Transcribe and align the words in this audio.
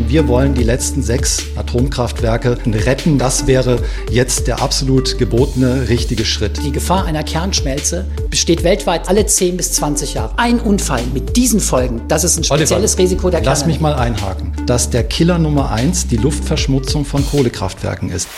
Wir 0.00 0.26
wollen 0.28 0.54
die 0.54 0.62
letzten 0.62 1.02
sechs 1.02 1.44
Atomkraftwerke 1.56 2.58
retten. 2.66 3.18
Das 3.18 3.46
wäre 3.46 3.78
jetzt 4.10 4.46
der 4.46 4.60
absolut 4.60 5.18
gebotene 5.18 5.88
richtige 5.88 6.24
Schritt. 6.24 6.60
Die 6.64 6.72
Gefahr 6.72 7.04
einer 7.04 7.22
Kernschmelze 7.22 8.06
besteht 8.28 8.64
weltweit 8.64 9.08
alle 9.08 9.26
10 9.26 9.56
bis 9.56 9.72
20 9.72 10.14
Jahre. 10.14 10.38
Ein 10.38 10.60
Unfall 10.60 11.02
mit 11.12 11.36
diesen 11.36 11.60
Folgen, 11.60 12.02
das 12.08 12.24
ist 12.24 12.36
ein 12.38 12.44
spezielles 12.44 12.94
Oliver, 12.94 13.02
Risiko 13.02 13.30
der 13.30 13.42
Lass 13.42 13.66
mich 13.66 13.80
mal 13.80 13.94
einhaken, 13.94 14.52
dass 14.66 14.90
der 14.90 15.04
Killer 15.04 15.38
Nummer 15.38 15.70
eins 15.70 16.06
die 16.06 16.16
Luftverschmutzung 16.16 17.04
von 17.04 17.24
Kohlekraftwerken 17.26 18.10
ist. 18.10 18.28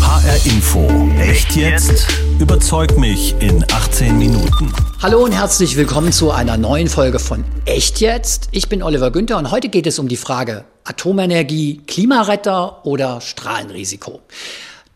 HR 0.00 0.46
Info. 0.46 0.88
Echt 1.18 1.56
jetzt? 1.56 2.06
Überzeug 2.38 2.98
mich 2.98 3.34
in 3.40 3.64
18 3.70 4.18
Minuten. 4.18 4.72
Hallo 5.00 5.24
und 5.24 5.32
herzlich 5.32 5.76
willkommen 5.76 6.12
zu 6.12 6.30
einer 6.30 6.56
neuen 6.56 6.88
Folge 6.88 7.18
von 7.18 7.44
Echt 7.64 8.00
jetzt? 8.00 8.48
Ich 8.52 8.68
bin 8.68 8.82
Oliver 8.82 9.10
Günther 9.10 9.38
und 9.38 9.50
heute 9.50 9.68
geht 9.68 9.86
es 9.86 9.98
um 9.98 10.08
die 10.08 10.16
Frage 10.16 10.64
Atomenergie, 10.84 11.82
Klimaretter 11.86 12.84
oder 12.84 13.20
Strahlenrisiko. 13.20 14.20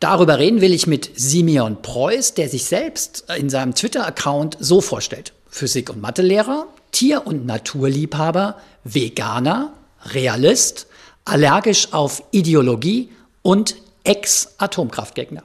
Darüber 0.01 0.39
reden 0.39 0.61
will 0.61 0.73
ich 0.73 0.87
mit 0.87 1.11
Simeon 1.15 1.83
Preuß, 1.83 2.35
der 2.35 2.49
sich 2.49 2.65
selbst 2.65 3.25
in 3.37 3.49
seinem 3.49 3.75
Twitter-Account 3.75 4.57
so 4.61 4.81
vorstellt. 4.81 5.33
Physik- 5.49 5.91
und 5.91 6.01
Mathelehrer, 6.01 6.67
Tier- 6.93 7.27
und 7.27 7.47
Naturliebhaber, 7.47 8.57
Veganer, 8.85 9.73
Realist, 10.13 10.87
allergisch 11.25 11.93
auf 11.93 12.23
Ideologie 12.31 13.11
und 13.43 13.77
Ex-Atomkraftgegner. 14.05 15.43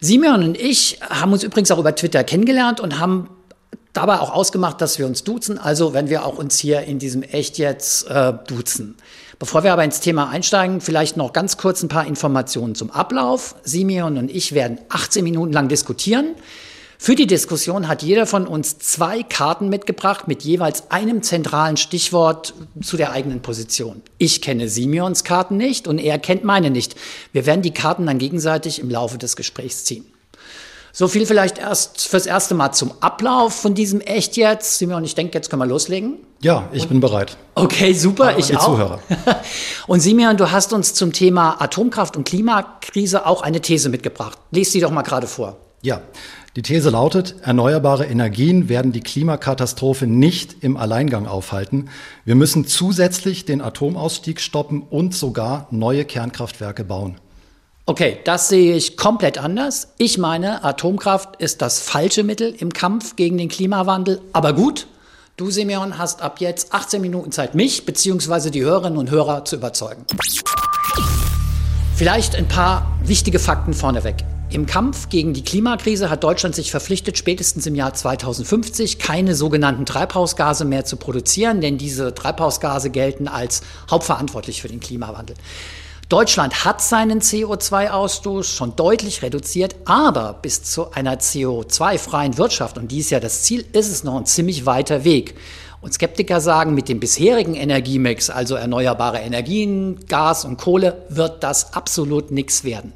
Simeon 0.00 0.42
und 0.42 0.58
ich 0.58 0.98
haben 1.08 1.32
uns 1.32 1.42
übrigens 1.42 1.70
auch 1.70 1.78
über 1.78 1.94
Twitter 1.94 2.24
kennengelernt 2.24 2.80
und 2.80 2.98
haben 2.98 3.28
dabei 3.92 4.20
auch 4.20 4.30
ausgemacht, 4.30 4.80
dass 4.80 4.98
wir 4.98 5.06
uns 5.06 5.24
duzen. 5.24 5.58
Also 5.58 5.92
wenn 5.92 6.08
wir 6.08 6.24
auch 6.24 6.38
uns 6.38 6.58
hier 6.58 6.82
in 6.82 6.98
diesem 6.98 7.22
Echt 7.22 7.58
jetzt 7.58 8.08
äh, 8.08 8.32
duzen. 8.46 8.96
Bevor 9.38 9.62
wir 9.62 9.72
aber 9.72 9.84
ins 9.84 10.00
Thema 10.00 10.28
einsteigen, 10.28 10.80
vielleicht 10.80 11.16
noch 11.16 11.32
ganz 11.32 11.56
kurz 11.56 11.82
ein 11.82 11.88
paar 11.88 12.06
Informationen 12.06 12.74
zum 12.74 12.90
Ablauf. 12.90 13.56
Simeon 13.62 14.18
und 14.18 14.30
ich 14.30 14.52
werden 14.54 14.78
18 14.88 15.24
Minuten 15.24 15.52
lang 15.52 15.68
diskutieren. 15.68 16.34
Für 17.02 17.14
die 17.14 17.26
Diskussion 17.26 17.88
hat 17.88 18.02
jeder 18.02 18.26
von 18.26 18.46
uns 18.46 18.76
zwei 18.76 19.22
Karten 19.22 19.70
mitgebracht 19.70 20.28
mit 20.28 20.42
jeweils 20.42 20.90
einem 20.90 21.22
zentralen 21.22 21.78
Stichwort 21.78 22.52
zu 22.82 22.98
der 22.98 23.12
eigenen 23.12 23.40
Position. 23.40 24.02
Ich 24.18 24.42
kenne 24.42 24.68
Simeons 24.68 25.24
Karten 25.24 25.56
nicht 25.56 25.88
und 25.88 25.96
er 25.96 26.18
kennt 26.18 26.44
meine 26.44 26.68
nicht. 26.68 26.96
Wir 27.32 27.46
werden 27.46 27.62
die 27.62 27.70
Karten 27.70 28.04
dann 28.04 28.18
gegenseitig 28.18 28.80
im 28.80 28.90
Laufe 28.90 29.16
des 29.16 29.34
Gesprächs 29.34 29.84
ziehen. 29.84 30.04
So 30.92 31.08
viel 31.08 31.24
vielleicht 31.24 31.56
erst 31.56 32.06
fürs 32.06 32.26
erste 32.26 32.54
Mal 32.54 32.72
zum 32.72 32.92
Ablauf 33.00 33.54
von 33.54 33.74
diesem 33.74 34.02
Echt 34.02 34.36
jetzt. 34.36 34.76
Simeon, 34.76 35.02
ich 35.02 35.14
denke, 35.14 35.38
jetzt 35.38 35.48
können 35.48 35.62
wir 35.62 35.66
loslegen. 35.66 36.18
Ja, 36.42 36.68
ich 36.70 36.86
bin 36.86 37.00
bereit. 37.00 37.38
Okay, 37.54 37.94
super, 37.94 38.28
Aber 38.28 38.38
ich 38.38 38.48
die 38.48 38.58
auch. 38.58 38.66
Zuhörer. 38.66 39.00
Und 39.86 40.00
Simeon, 40.00 40.36
du 40.36 40.50
hast 40.50 40.74
uns 40.74 40.92
zum 40.92 41.14
Thema 41.14 41.62
Atomkraft 41.62 42.18
und 42.18 42.24
Klimakrise 42.24 43.24
auch 43.24 43.40
eine 43.40 43.62
These 43.62 43.88
mitgebracht. 43.88 44.38
Lies 44.50 44.72
die 44.72 44.80
doch 44.80 44.90
mal 44.90 45.00
gerade 45.00 45.26
vor. 45.26 45.56
Ja, 45.82 46.02
die 46.56 46.62
These 46.62 46.90
lautet, 46.90 47.36
erneuerbare 47.42 48.04
Energien 48.04 48.68
werden 48.68 48.92
die 48.92 49.00
Klimakatastrophe 49.00 50.06
nicht 50.06 50.62
im 50.62 50.76
Alleingang 50.76 51.26
aufhalten. 51.26 51.88
Wir 52.26 52.34
müssen 52.34 52.66
zusätzlich 52.66 53.46
den 53.46 53.62
Atomausstieg 53.62 54.40
stoppen 54.40 54.82
und 54.82 55.14
sogar 55.14 55.68
neue 55.70 56.04
Kernkraftwerke 56.04 56.84
bauen. 56.84 57.16
Okay, 57.86 58.18
das 58.24 58.48
sehe 58.48 58.76
ich 58.76 58.98
komplett 58.98 59.38
anders. 59.38 59.94
Ich 59.96 60.18
meine, 60.18 60.62
Atomkraft 60.62 61.36
ist 61.40 61.62
das 61.62 61.80
falsche 61.80 62.24
Mittel 62.24 62.54
im 62.58 62.72
Kampf 62.72 63.16
gegen 63.16 63.38
den 63.38 63.48
Klimawandel. 63.48 64.20
Aber 64.34 64.52
gut, 64.52 64.86
du, 65.38 65.50
Simeon, 65.50 65.96
hast 65.96 66.20
ab 66.20 66.40
jetzt 66.40 66.74
18 66.74 67.00
Minuten 67.00 67.32
Zeit, 67.32 67.54
mich 67.54 67.86
bzw. 67.86 68.50
die 68.50 68.62
Hörerinnen 68.62 68.98
und 68.98 69.10
Hörer 69.10 69.46
zu 69.46 69.56
überzeugen. 69.56 70.04
Vielleicht 71.96 72.36
ein 72.36 72.48
paar 72.48 72.98
wichtige 73.02 73.38
Fakten 73.38 73.72
vorneweg. 73.72 74.24
Im 74.52 74.66
Kampf 74.66 75.10
gegen 75.10 75.32
die 75.32 75.44
Klimakrise 75.44 76.10
hat 76.10 76.24
Deutschland 76.24 76.56
sich 76.56 76.72
verpflichtet, 76.72 77.16
spätestens 77.16 77.66
im 77.66 77.76
Jahr 77.76 77.94
2050 77.94 78.98
keine 78.98 79.36
sogenannten 79.36 79.86
Treibhausgase 79.86 80.64
mehr 80.64 80.84
zu 80.84 80.96
produzieren, 80.96 81.60
denn 81.60 81.78
diese 81.78 82.12
Treibhausgase 82.14 82.90
gelten 82.90 83.28
als 83.28 83.62
hauptverantwortlich 83.88 84.60
für 84.60 84.66
den 84.66 84.80
Klimawandel. 84.80 85.36
Deutschland 86.08 86.64
hat 86.64 86.82
seinen 86.82 87.20
CO2-Ausstoß 87.20 88.42
schon 88.42 88.74
deutlich 88.74 89.22
reduziert, 89.22 89.76
aber 89.84 90.32
bis 90.42 90.64
zu 90.64 90.90
einer 90.90 91.20
CO2-freien 91.20 92.36
Wirtschaft, 92.36 92.76
und 92.76 92.90
dies 92.90 93.04
ist 93.04 93.10
ja 93.10 93.20
das 93.20 93.42
Ziel, 93.42 93.64
ist 93.72 93.92
es 93.92 94.02
noch 94.02 94.16
ein 94.16 94.26
ziemlich 94.26 94.66
weiter 94.66 95.04
Weg. 95.04 95.36
Und 95.80 95.94
Skeptiker 95.94 96.40
sagen, 96.40 96.74
mit 96.74 96.88
dem 96.90 97.00
bisherigen 97.00 97.54
Energiemix, 97.54 98.28
also 98.28 98.54
erneuerbare 98.54 99.18
Energien, 99.20 100.04
Gas 100.08 100.44
und 100.44 100.58
Kohle, 100.58 101.06
wird 101.08 101.42
das 101.42 101.72
absolut 101.72 102.32
nichts 102.32 102.64
werden. 102.64 102.92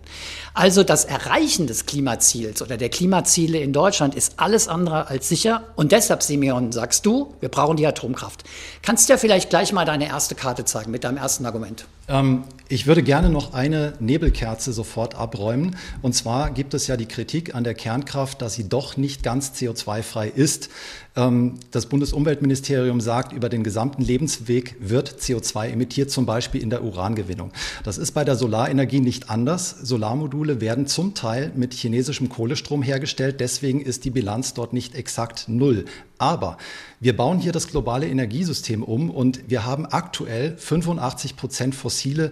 Also 0.57 0.85
das 0.85 1.05
Erreichen 1.05 1.67
des 1.67 1.85
Klimaziels 1.85 2.63
oder 2.63 2.77
der 2.77 2.89
Klimaziele 2.89 3.59
in 3.59 3.73
Deutschland 3.73 4.15
ist 4.15 4.35
alles 4.37 4.69
andere 4.69 5.09
als 5.09 5.29
sicher. 5.29 5.65
Und 5.75 5.91
deshalb, 5.91 6.23
Simeon, 6.23 6.71
sagst 6.71 7.05
du, 7.07 7.35
wir 7.41 7.49
brauchen 7.49 7.77
die 7.77 7.85
Atomkraft. 7.85 8.45
Kannst 8.81 9.09
du 9.09 9.15
ja 9.15 9.17
vielleicht 9.19 9.51
gleich 9.51 9.73
mal 9.73 9.85
deine 9.85 10.07
erste 10.07 10.37
Karte 10.37 10.65
zeigen 10.65 10.93
mit 10.93 11.03
deinem 11.03 11.17
ersten 11.17 11.45
Argument. 11.45 11.87
Ähm, 12.07 12.45
ich 12.69 12.87
würde 12.87 13.03
gerne 13.03 13.31
noch 13.31 13.53
eine 13.53 13.95
Nebelkerze 13.99 14.73
sofort 14.73 15.15
abräumen. 15.15 15.77
Und 16.03 16.15
zwar 16.15 16.51
gibt 16.51 16.75
es 16.75 16.87
ja 16.87 16.97
die 16.97 17.07
Kritik 17.07 17.55
an 17.55 17.65
der 17.65 17.75
Kernkraft, 17.75 18.41
dass 18.41 18.55
sie 18.55 18.69
doch 18.69 18.97
nicht 18.97 19.23
ganz 19.23 19.53
CO2-frei 19.53 20.29
ist. 20.29 20.71
Ähm, 21.17 21.55
das 21.71 21.87
Bundesumweltministerium 21.87 23.01
sagt, 23.01 23.33
über 23.33 23.49
den 23.49 23.63
gesamten 23.63 24.03
Lebensweg 24.03 24.77
wird 24.81 25.21
CO2 25.21 25.69
emittiert, 25.69 26.11
zum 26.11 26.27
Beispiel 26.27 26.61
in 26.63 26.71
der 26.71 26.83
Urangewinnung. 26.83 27.53
Das 27.85 27.99
ist 27.99 28.13
bei 28.13 28.25
der 28.25 28.37
Solarenergie 28.37 29.01
nicht 29.01 29.31
anders. 29.31 29.71
Solarmodule 29.83 30.44
werden 30.61 30.87
zum 30.87 31.15
Teil 31.15 31.53
mit 31.55 31.75
chinesischem 31.75 32.29
Kohlestrom 32.29 32.83
hergestellt. 32.83 33.41
Deswegen 33.41 33.81
ist 33.81 34.05
die 34.05 34.11
Bilanz 34.11 34.55
dort 34.55 34.73
nicht 34.73 34.95
exakt 34.95 35.49
null. 35.49 35.85
Aber 36.19 36.59
wir 37.01 37.17
bauen 37.17 37.39
hier 37.39 37.53
das 37.53 37.69
globale 37.69 38.09
Energiesystem 38.09 38.83
um 38.83 39.11
und 39.11 39.49
wir 39.49 39.65
haben 39.65 39.87
aktuell 39.87 40.57
85 40.57 41.37
Prozent 41.37 41.75
fossile 41.75 42.31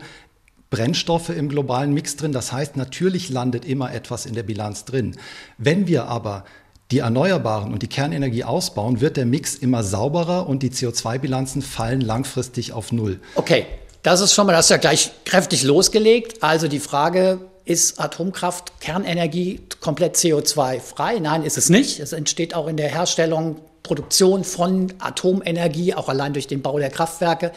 Brennstoffe 0.71 1.28
im 1.28 1.49
globalen 1.49 1.93
Mix 1.93 2.17
drin. 2.17 2.33
Das 2.33 2.53
heißt, 2.53 2.77
natürlich 2.77 3.28
landet 3.28 3.65
immer 3.65 3.93
etwas 3.93 4.25
in 4.27 4.34
der 4.34 4.43
Bilanz 4.43 4.84
drin. 4.84 5.17
Wenn 5.59 5.87
wir 5.87 6.06
aber 6.06 6.44
die 6.91 6.99
Erneuerbaren 6.99 7.73
und 7.73 7.83
die 7.83 7.89
Kernenergie 7.89 8.44
ausbauen, 8.44 9.00
wird 9.00 9.17
der 9.17 9.27
Mix 9.27 9.55
immer 9.55 9.83
sauberer 9.83 10.47
und 10.47 10.62
die 10.62 10.71
CO2-Bilanzen 10.71 11.62
fallen 11.62 12.00
langfristig 12.00 12.73
auf 12.73 12.93
Null. 12.93 13.21
Okay, 13.34 13.67
das 14.03 14.21
ist 14.21 14.34
schon 14.34 14.47
mal, 14.47 14.53
das 14.53 14.67
ist 14.67 14.71
ja 14.71 14.77
gleich 14.79 15.11
kräftig 15.25 15.62
losgelegt. 15.62 16.43
Also 16.43 16.69
die 16.69 16.81
Frage, 16.81 17.41
ist 17.65 18.00
Atomkraft, 18.00 18.81
Kernenergie 18.81 19.61
komplett 19.81 20.17
CO2-frei? 20.17 21.19
Nein, 21.19 21.43
ist 21.43 21.59
es 21.59 21.69
nicht. 21.69 22.00
Es 22.00 22.12
entsteht 22.12 22.55
auch 22.55 22.67
in 22.67 22.77
der 22.77 22.89
Herstellung, 22.89 23.61
Produktion 23.83 24.45
von 24.45 24.93
Atomenergie, 25.00 25.95
auch 25.95 26.09
allein 26.09 26.33
durch 26.33 26.47
den 26.47 26.62
Bau 26.62 26.78
der 26.78 26.91
Kraftwerke. 26.91 27.53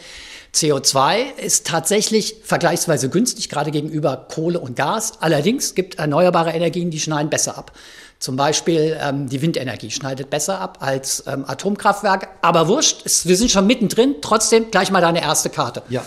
CO2 0.54 1.36
ist 1.36 1.66
tatsächlich 1.66 2.36
vergleichsweise 2.42 3.08
günstig, 3.08 3.48
gerade 3.48 3.70
gegenüber 3.70 4.26
Kohle 4.32 4.58
und 4.58 4.74
Gas. 4.74 5.14
Allerdings 5.20 5.74
gibt 5.74 5.98
erneuerbare 5.98 6.50
Energien, 6.50 6.90
die 6.90 6.98
schneiden 6.98 7.30
besser 7.30 7.56
ab. 7.56 7.72
Zum 8.18 8.36
Beispiel 8.36 8.96
ähm, 9.00 9.28
die 9.28 9.42
Windenergie 9.42 9.90
schneidet 9.90 10.30
besser 10.30 10.60
ab 10.60 10.78
als 10.80 11.24
ähm, 11.26 11.44
Atomkraftwerke. 11.46 12.28
Aber 12.40 12.66
wurscht, 12.66 13.02
es, 13.04 13.26
wir 13.26 13.36
sind 13.36 13.50
schon 13.50 13.66
mittendrin. 13.66 14.16
Trotzdem 14.22 14.70
gleich 14.70 14.90
mal 14.90 15.02
deine 15.02 15.20
erste 15.20 15.50
Karte. 15.50 15.82
Ja, 15.90 16.04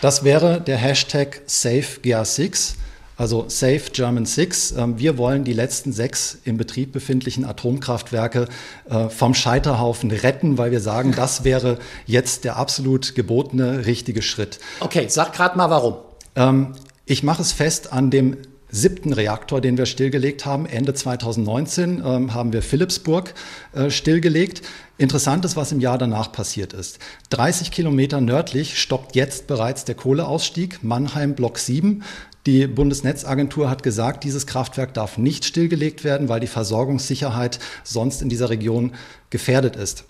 das 0.00 0.24
wäre 0.24 0.60
der 0.60 0.76
Hashtag 0.76 1.42
SafeGR6, 1.46 2.74
also 3.20 3.44
Safe 3.48 3.82
German 3.92 4.24
6. 4.24 4.72
Ähm, 4.72 4.98
Wir 4.98 5.18
wollen 5.18 5.44
die 5.44 5.52
letzten 5.52 5.92
sechs 5.92 6.38
im 6.44 6.56
Betrieb 6.56 6.92
befindlichen 6.92 7.44
Atomkraftwerke 7.44 8.48
äh, 8.88 9.10
vom 9.10 9.34
Scheiterhaufen 9.34 10.10
retten, 10.10 10.56
weil 10.56 10.70
wir 10.70 10.80
sagen, 10.80 11.12
das 11.14 11.44
wäre 11.44 11.78
jetzt 12.06 12.44
der 12.44 12.56
absolut 12.56 13.14
gebotene 13.14 13.84
richtige 13.84 14.22
Schritt. 14.22 14.58
Okay, 14.80 15.06
sag 15.08 15.34
gerade 15.34 15.58
mal 15.58 15.68
warum. 15.68 15.96
Ähm, 16.34 16.74
Ich 17.04 17.22
mache 17.22 17.42
es 17.42 17.52
fest 17.52 17.92
an 17.92 18.10
dem 18.10 18.38
siebten 18.70 19.12
Reaktor, 19.12 19.60
den 19.60 19.78
wir 19.78 19.86
stillgelegt 19.86 20.46
haben. 20.46 20.66
Ende 20.66 20.94
2019 20.94 22.02
ähm, 22.04 22.34
haben 22.34 22.52
wir 22.52 22.62
Philipsburg 22.62 23.34
äh, 23.72 23.90
stillgelegt. 23.90 24.62
Interessant 24.98 25.44
ist, 25.44 25.56
was 25.56 25.72
im 25.72 25.80
Jahr 25.80 25.98
danach 25.98 26.30
passiert 26.32 26.72
ist. 26.72 26.98
30 27.30 27.70
Kilometer 27.70 28.20
nördlich 28.20 28.80
stoppt 28.80 29.16
jetzt 29.16 29.46
bereits 29.46 29.84
der 29.84 29.94
Kohleausstieg, 29.94 30.82
Mannheim 30.82 31.34
Block 31.34 31.58
7. 31.58 32.02
Die 32.46 32.66
Bundesnetzagentur 32.66 33.68
hat 33.68 33.82
gesagt, 33.82 34.24
dieses 34.24 34.46
Kraftwerk 34.46 34.94
darf 34.94 35.18
nicht 35.18 35.44
stillgelegt 35.44 36.04
werden, 36.04 36.28
weil 36.28 36.40
die 36.40 36.46
Versorgungssicherheit 36.46 37.58
sonst 37.84 38.22
in 38.22 38.28
dieser 38.28 38.50
Region 38.50 38.92
gefährdet 39.28 39.76
ist. 39.76 40.04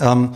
Ähm, 0.00 0.32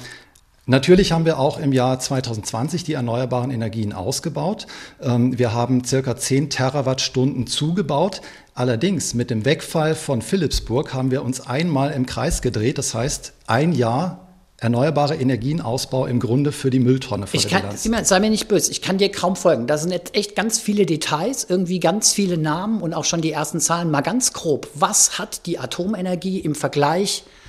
Natürlich 0.66 1.12
haben 1.12 1.26
wir 1.26 1.38
auch 1.38 1.58
im 1.58 1.72
Jahr 1.72 1.99
2020 1.99 2.84
die 2.84 2.94
erneuerbaren 2.94 3.50
Energien 3.50 3.93
ausgebaut. 3.93 4.66
Ähm, 5.02 5.38
Wir 5.38 5.52
haben 5.52 5.84
circa 5.84 6.16
10 6.16 6.49
Terawattstunden 6.49 7.46
zugebaut. 7.46 8.22
Allerdings 8.55 9.12
mit 9.12 9.31
dem 9.31 9.44
Wegfall 9.44 9.94
von 9.94 10.22
Philipsburg 10.22 10.94
haben 10.94 11.11
wir 11.11 11.22
uns 11.22 11.46
einmal 11.46 11.90
im 11.90 12.06
Kreis 12.06 12.40
gedreht. 12.40 12.78
Das 12.78 12.94
heißt, 12.94 13.34
ein 13.46 13.72
Jahr 13.72 14.20
erneuerbare 14.56 15.16
Energienausbau 15.16 16.06
im 16.06 16.20
Grunde 16.20 16.50
für 16.50 16.70
die 16.70 16.78
Mülltonne 16.78 17.26
vor 17.26 17.38
ich 17.38 17.49
kann. 17.49 17.76
Simon, 17.76 18.05
sei 18.06 18.20
mir 18.20 18.31
nicht 18.31 18.49
böse, 18.49 18.70
ich 18.70 18.81
kann 18.81 18.96
dir 18.96 19.11
kaum 19.11 19.37
folgen. 19.37 19.66
Da 19.66 19.76
sind 19.76 19.90
jetzt 19.90 20.14
echt 20.14 20.34
ganz 20.34 20.58
viele 20.58 20.87
Details, 20.87 21.44
irgendwie 21.46 21.81
ganz 21.81 22.12
viele 22.12 22.38
Namen 22.38 22.81
und 22.81 22.94
auch 22.94 23.05
schon 23.05 23.20
die 23.20 23.32
ersten 23.32 23.61
Zahlen. 23.61 23.90
Mal 23.90 24.00
ganz 24.00 24.32
grob, 24.32 24.69
was 24.75 25.19
hat 25.19 25.44
die 25.44 25.58
Atomenergie 25.58 26.38
im 26.38 26.55
Vergleich 26.55 27.25
zu 27.25 27.44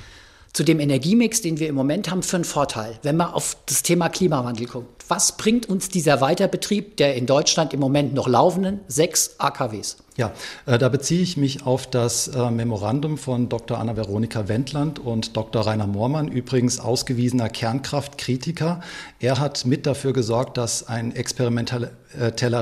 dem 0.64 0.80
Energiemix, 0.80 1.42
den 1.42 1.60
wir 1.60 1.68
im 1.68 1.76
Moment 1.76 2.10
haben, 2.10 2.24
für 2.24 2.38
einen 2.38 2.46
Vorteil, 2.46 2.98
wenn 3.04 3.18
man 3.18 3.34
auf 3.34 3.58
das 3.66 3.84
Thema 3.84 4.10
Klimawandel 4.10 4.68
guckt? 4.68 5.04
Was 5.08 5.38
bringt 5.38 5.70
uns 5.70 5.90
dieser 5.90 6.22
Weiterbetrieb 6.22 6.98
der 6.98 7.16
in 7.16 7.26
Deutschland 7.26 7.74
im 7.74 7.80
Moment 7.80 8.14
noch 8.14 8.28
laufenden 8.28 8.80
sechs 8.88 9.36
AKWs? 9.38 9.98
Ja, 10.18 10.32
äh, 10.66 10.78
da 10.78 10.88
beziehe 10.90 11.22
ich 11.22 11.36
mich 11.36 11.66
auf 11.66 11.88
das 11.88 12.30
äh, 12.30 12.50
Memorandum 12.50 13.18
von 13.18 13.50
Dr. 13.50 13.78
Anna-Veronika 13.78 14.48
Wendland 14.48 14.98
und 14.98 15.36
Dr. 15.36 15.68
Rainer 15.68 15.88
Moormann, 15.88 16.30
übrigens 16.30 16.80
ausgewiesener 16.80 17.50
Kernkraftkritiker. 17.50 18.80
Er 19.20 19.40
hat 19.40 19.66
mit 19.66 19.86
dafür 19.86 20.14
gesorgt, 20.14 20.58
dass 20.58 20.88
ein 20.88 21.14
experimenteller 21.14 21.92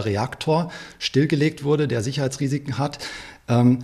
Reaktor 0.05 0.71
stillgelegt 0.97 1.63
wurde, 1.63 1.87
der 1.87 2.01
Sicherheitsrisiken 2.01 2.79
hat. 2.79 2.97
Ähm, 3.47 3.79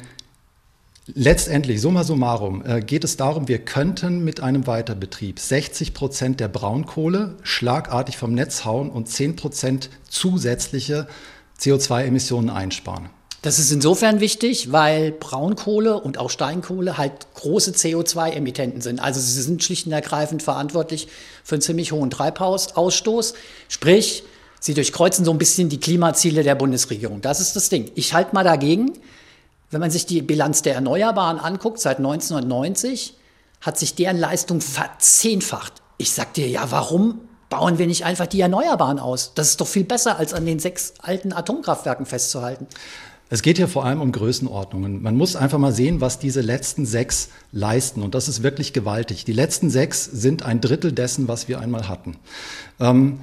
Letztendlich, 1.15 1.81
summa 1.81 2.03
summarum, 2.03 2.63
äh, 2.65 2.81
geht 2.81 3.03
es 3.03 3.17
darum, 3.17 3.47
wir 3.47 3.59
könnten 3.59 4.23
mit 4.23 4.41
einem 4.41 4.67
Weiterbetrieb 4.67 5.39
60 5.39 5.93
Prozent 5.93 6.39
der 6.39 6.49
Braunkohle 6.49 7.35
schlagartig 7.41 8.17
vom 8.17 8.33
Netz 8.33 8.63
hauen 8.63 8.89
und 8.91 9.07
10 9.07 9.35
Prozent 9.35 9.89
zusätzliche 10.07 11.07
CO2-Emissionen 11.59 12.49
einsparen. 12.49 13.09
Das 13.41 13.57
ist 13.57 13.71
insofern 13.71 14.19
wichtig, 14.19 14.71
weil 14.71 15.11
Braunkohle 15.11 15.99
und 15.99 16.17
auch 16.17 16.29
Steinkohle 16.29 16.97
halt 16.97 17.33
große 17.35 17.71
CO2-Emittenten 17.71 18.81
sind. 18.81 18.99
Also 18.99 19.19
sie 19.19 19.41
sind 19.41 19.63
schlicht 19.63 19.87
und 19.87 19.93
ergreifend 19.93 20.43
verantwortlich 20.43 21.07
für 21.43 21.55
einen 21.55 21.61
ziemlich 21.61 21.91
hohen 21.91 22.09
Treibhausausstoß. 22.09 23.33
Sprich, 23.69 24.23
sie 24.59 24.73
durchkreuzen 24.73 25.23
so 25.23 25.31
ein 25.31 25.37
bisschen 25.37 25.69
die 25.69 25.79
Klimaziele 25.79 26.43
der 26.43 26.55
Bundesregierung. 26.55 27.21
Das 27.21 27.39
ist 27.39 27.55
das 27.55 27.69
Ding. 27.69 27.89
Ich 27.95 28.13
halte 28.13 28.35
mal 28.35 28.43
dagegen, 28.43 28.91
wenn 29.71 29.79
man 29.79 29.91
sich 29.91 30.05
die 30.05 30.21
Bilanz 30.21 30.61
der 30.61 30.75
Erneuerbaren 30.75 31.39
anguckt, 31.39 31.79
seit 31.79 31.97
1990 31.97 33.15
hat 33.61 33.77
sich 33.77 33.95
deren 33.95 34.17
Leistung 34.17 34.61
verzehnfacht. 34.61 35.81
Ich 35.97 36.11
sag 36.11 36.33
dir, 36.33 36.47
ja, 36.47 36.71
warum 36.71 37.21
bauen 37.49 37.77
wir 37.77 37.87
nicht 37.87 38.05
einfach 38.05 38.27
die 38.27 38.41
Erneuerbaren 38.41 38.99
aus? 38.99 39.33
Das 39.35 39.49
ist 39.49 39.61
doch 39.61 39.67
viel 39.67 39.83
besser, 39.83 40.17
als 40.17 40.33
an 40.33 40.45
den 40.45 40.59
sechs 40.59 40.93
alten 40.99 41.33
Atomkraftwerken 41.33 42.05
festzuhalten. 42.05 42.67
Es 43.31 43.43
geht 43.43 43.57
hier 43.57 43.67
vor 43.67 43.85
allem 43.85 44.01
um 44.01 44.11
Größenordnungen. 44.11 45.03
Man 45.03 45.15
muss 45.15 45.35
einfach 45.35 45.59
mal 45.59 45.71
sehen, 45.71 46.01
was 46.01 46.17
diese 46.17 46.41
letzten 46.41 46.87
sechs 46.87 47.29
leisten. 47.51 48.01
Und 48.01 48.15
das 48.15 48.27
ist 48.27 48.41
wirklich 48.41 48.73
gewaltig. 48.73 49.23
Die 49.23 49.33
letzten 49.33 49.69
sechs 49.69 50.05
sind 50.05 50.41
ein 50.43 50.61
Drittel 50.61 50.91
dessen, 50.91 51.27
was 51.27 51.47
wir 51.47 51.59
einmal 51.59 51.87
hatten. 51.87 52.17
Ähm, 52.79 53.19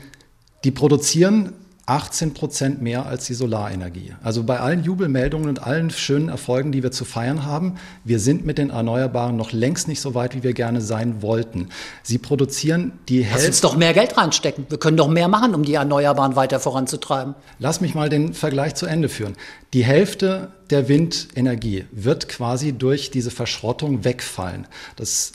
die 0.62 0.70
produzieren 0.70 1.54
18 1.88 2.34
Prozent 2.34 2.82
mehr 2.82 3.06
als 3.06 3.26
die 3.26 3.34
Solarenergie. 3.34 4.12
Also 4.20 4.42
bei 4.42 4.58
allen 4.58 4.82
Jubelmeldungen 4.82 5.48
und 5.48 5.62
allen 5.62 5.90
schönen 5.90 6.28
Erfolgen, 6.28 6.72
die 6.72 6.82
wir 6.82 6.90
zu 6.90 7.04
feiern 7.04 7.44
haben, 7.44 7.76
wir 8.02 8.18
sind 8.18 8.44
mit 8.44 8.58
den 8.58 8.70
Erneuerbaren 8.70 9.36
noch 9.36 9.52
längst 9.52 9.86
nicht 9.86 10.00
so 10.00 10.12
weit, 10.14 10.34
wie 10.34 10.42
wir 10.42 10.52
gerne 10.52 10.80
sein 10.80 11.22
wollten. 11.22 11.68
Sie 12.02 12.18
produzieren 12.18 12.92
die 13.08 13.22
Hälfte. 13.22 13.38
Lass 13.38 13.46
uns 13.46 13.60
doch 13.60 13.76
mehr 13.76 13.94
Geld 13.94 14.16
reinstecken. 14.16 14.66
Wir 14.68 14.78
können 14.78 14.96
doch 14.96 15.06
mehr 15.06 15.28
machen, 15.28 15.54
um 15.54 15.62
die 15.62 15.74
Erneuerbaren 15.74 16.34
weiter 16.34 16.58
voranzutreiben. 16.58 17.36
Lass 17.60 17.80
mich 17.80 17.94
mal 17.94 18.08
den 18.08 18.34
Vergleich 18.34 18.74
zu 18.74 18.86
Ende 18.86 19.08
führen. 19.08 19.36
Die 19.72 19.84
Hälfte 19.84 20.50
der 20.70 20.88
Windenergie 20.88 21.84
wird 21.92 22.28
quasi 22.28 22.72
durch 22.72 23.12
diese 23.12 23.30
Verschrottung 23.30 24.04
wegfallen. 24.04 24.66
Das 24.96 25.34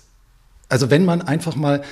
also 0.71 0.89
wenn 0.89 1.03
man 1.03 1.21
einfach 1.21 1.57
mal 1.57 1.83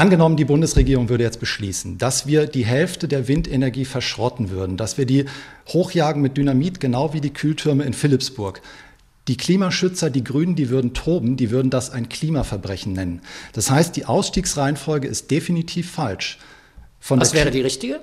Angenommen, 0.00 0.38
die 0.38 0.46
Bundesregierung 0.46 1.10
würde 1.10 1.24
jetzt 1.24 1.40
beschließen, 1.40 1.98
dass 1.98 2.26
wir 2.26 2.46
die 2.46 2.64
Hälfte 2.64 3.06
der 3.06 3.28
Windenergie 3.28 3.84
verschrotten 3.84 4.48
würden, 4.48 4.78
dass 4.78 4.96
wir 4.96 5.04
die 5.04 5.26
hochjagen 5.68 6.22
mit 6.22 6.38
Dynamit, 6.38 6.80
genau 6.80 7.12
wie 7.12 7.20
die 7.20 7.34
Kühltürme 7.34 7.84
in 7.84 7.92
Philipsburg. 7.92 8.62
Die 9.28 9.36
Klimaschützer, 9.36 10.08
die 10.08 10.24
Grünen, 10.24 10.56
die 10.56 10.70
würden 10.70 10.94
toben, 10.94 11.36
die 11.36 11.50
würden 11.50 11.68
das 11.68 11.90
ein 11.90 12.08
Klimaverbrechen 12.08 12.94
nennen. 12.94 13.20
Das 13.52 13.70
heißt, 13.70 13.94
die 13.94 14.06
Ausstiegsreihenfolge 14.06 15.06
ist 15.06 15.30
definitiv 15.30 15.90
falsch. 15.90 16.38
Von 16.98 17.20
Was 17.20 17.34
wäre 17.34 17.50
die 17.50 17.60
richtige? 17.60 18.00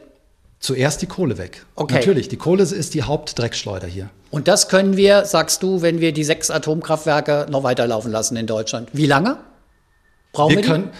Zuerst 0.60 1.02
die 1.02 1.08
Kohle 1.08 1.40
weg. 1.40 1.66
Okay. 1.74 1.96
Natürlich, 1.96 2.28
die 2.28 2.38
Kohle 2.38 2.62
ist 2.62 2.94
die 2.94 3.02
Hauptdreckschleuder 3.02 3.88
hier. 3.88 4.12
Und 4.30 4.48
das 4.48 4.70
können 4.70 4.98
wir, 4.98 5.26
sagst 5.26 5.64
du, 5.64 5.82
wenn 5.82 6.00
wir 6.00 6.12
die 6.12 6.24
sechs 6.24 6.52
Atomkraftwerke 6.52 7.48
noch 7.50 7.64
weiterlaufen 7.64 8.12
lassen 8.12 8.38
in 8.38 8.46
Deutschland. 8.46 8.90
Wie 8.94 9.08
lange? 9.08 9.40
Brauchen 10.32 10.58
wir, 10.58 10.62
wir 10.62 10.70
können, 10.70 10.92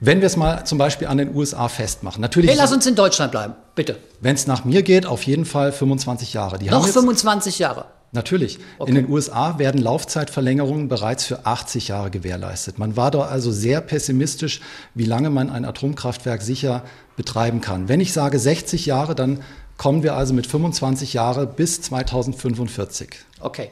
wenn 0.00 0.20
wir 0.20 0.26
es 0.26 0.36
mal 0.36 0.64
zum 0.64 0.78
Beispiel 0.78 1.08
an 1.08 1.18
den 1.18 1.34
USA 1.34 1.68
festmachen. 1.68 2.20
Natürlich 2.20 2.50
hey, 2.50 2.56
lass 2.56 2.72
uns 2.72 2.86
in 2.86 2.94
Deutschland 2.94 3.32
bleiben, 3.32 3.54
bitte. 3.74 3.98
Wenn 4.20 4.34
es 4.34 4.46
nach 4.46 4.64
mir 4.64 4.82
geht, 4.82 5.06
auf 5.06 5.22
jeden 5.22 5.44
Fall 5.44 5.72
25 5.72 6.34
Jahre. 6.34 6.58
Die 6.58 6.68
Noch 6.68 6.86
25 6.86 7.58
Jahre? 7.58 7.86
Natürlich. 8.14 8.60
Okay. 8.78 8.90
In 8.90 8.94
den 8.94 9.10
USA 9.10 9.58
werden 9.58 9.82
Laufzeitverlängerungen 9.82 10.86
bereits 10.88 11.24
für 11.24 11.46
80 11.46 11.88
Jahre 11.88 12.10
gewährleistet. 12.10 12.78
Man 12.78 12.96
war 12.96 13.10
da 13.10 13.22
also 13.22 13.50
sehr 13.50 13.80
pessimistisch, 13.80 14.60
wie 14.94 15.04
lange 15.04 15.30
man 15.30 15.50
ein 15.50 15.64
Atomkraftwerk 15.64 16.40
sicher 16.40 16.84
betreiben 17.16 17.60
kann. 17.60 17.88
Wenn 17.88 18.00
ich 18.00 18.12
sage 18.12 18.38
60 18.38 18.86
Jahre, 18.86 19.16
dann 19.16 19.42
kommen 19.76 20.04
wir 20.04 20.14
also 20.14 20.32
mit 20.32 20.46
25 20.46 21.12
Jahre 21.12 21.46
bis 21.46 21.82
2045. 21.82 23.16
Okay. 23.40 23.70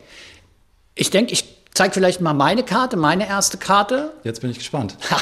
Ich 0.96 1.10
denke, 1.10 1.32
ich 1.32 1.44
zeige 1.72 1.94
vielleicht 1.94 2.20
mal 2.20 2.34
meine 2.34 2.64
Karte, 2.64 2.96
meine 2.96 3.28
erste 3.28 3.58
Karte. 3.58 4.12
Jetzt 4.24 4.40
bin 4.40 4.50
ich 4.50 4.58
gespannt. 4.58 4.96
Ha, 5.10 5.18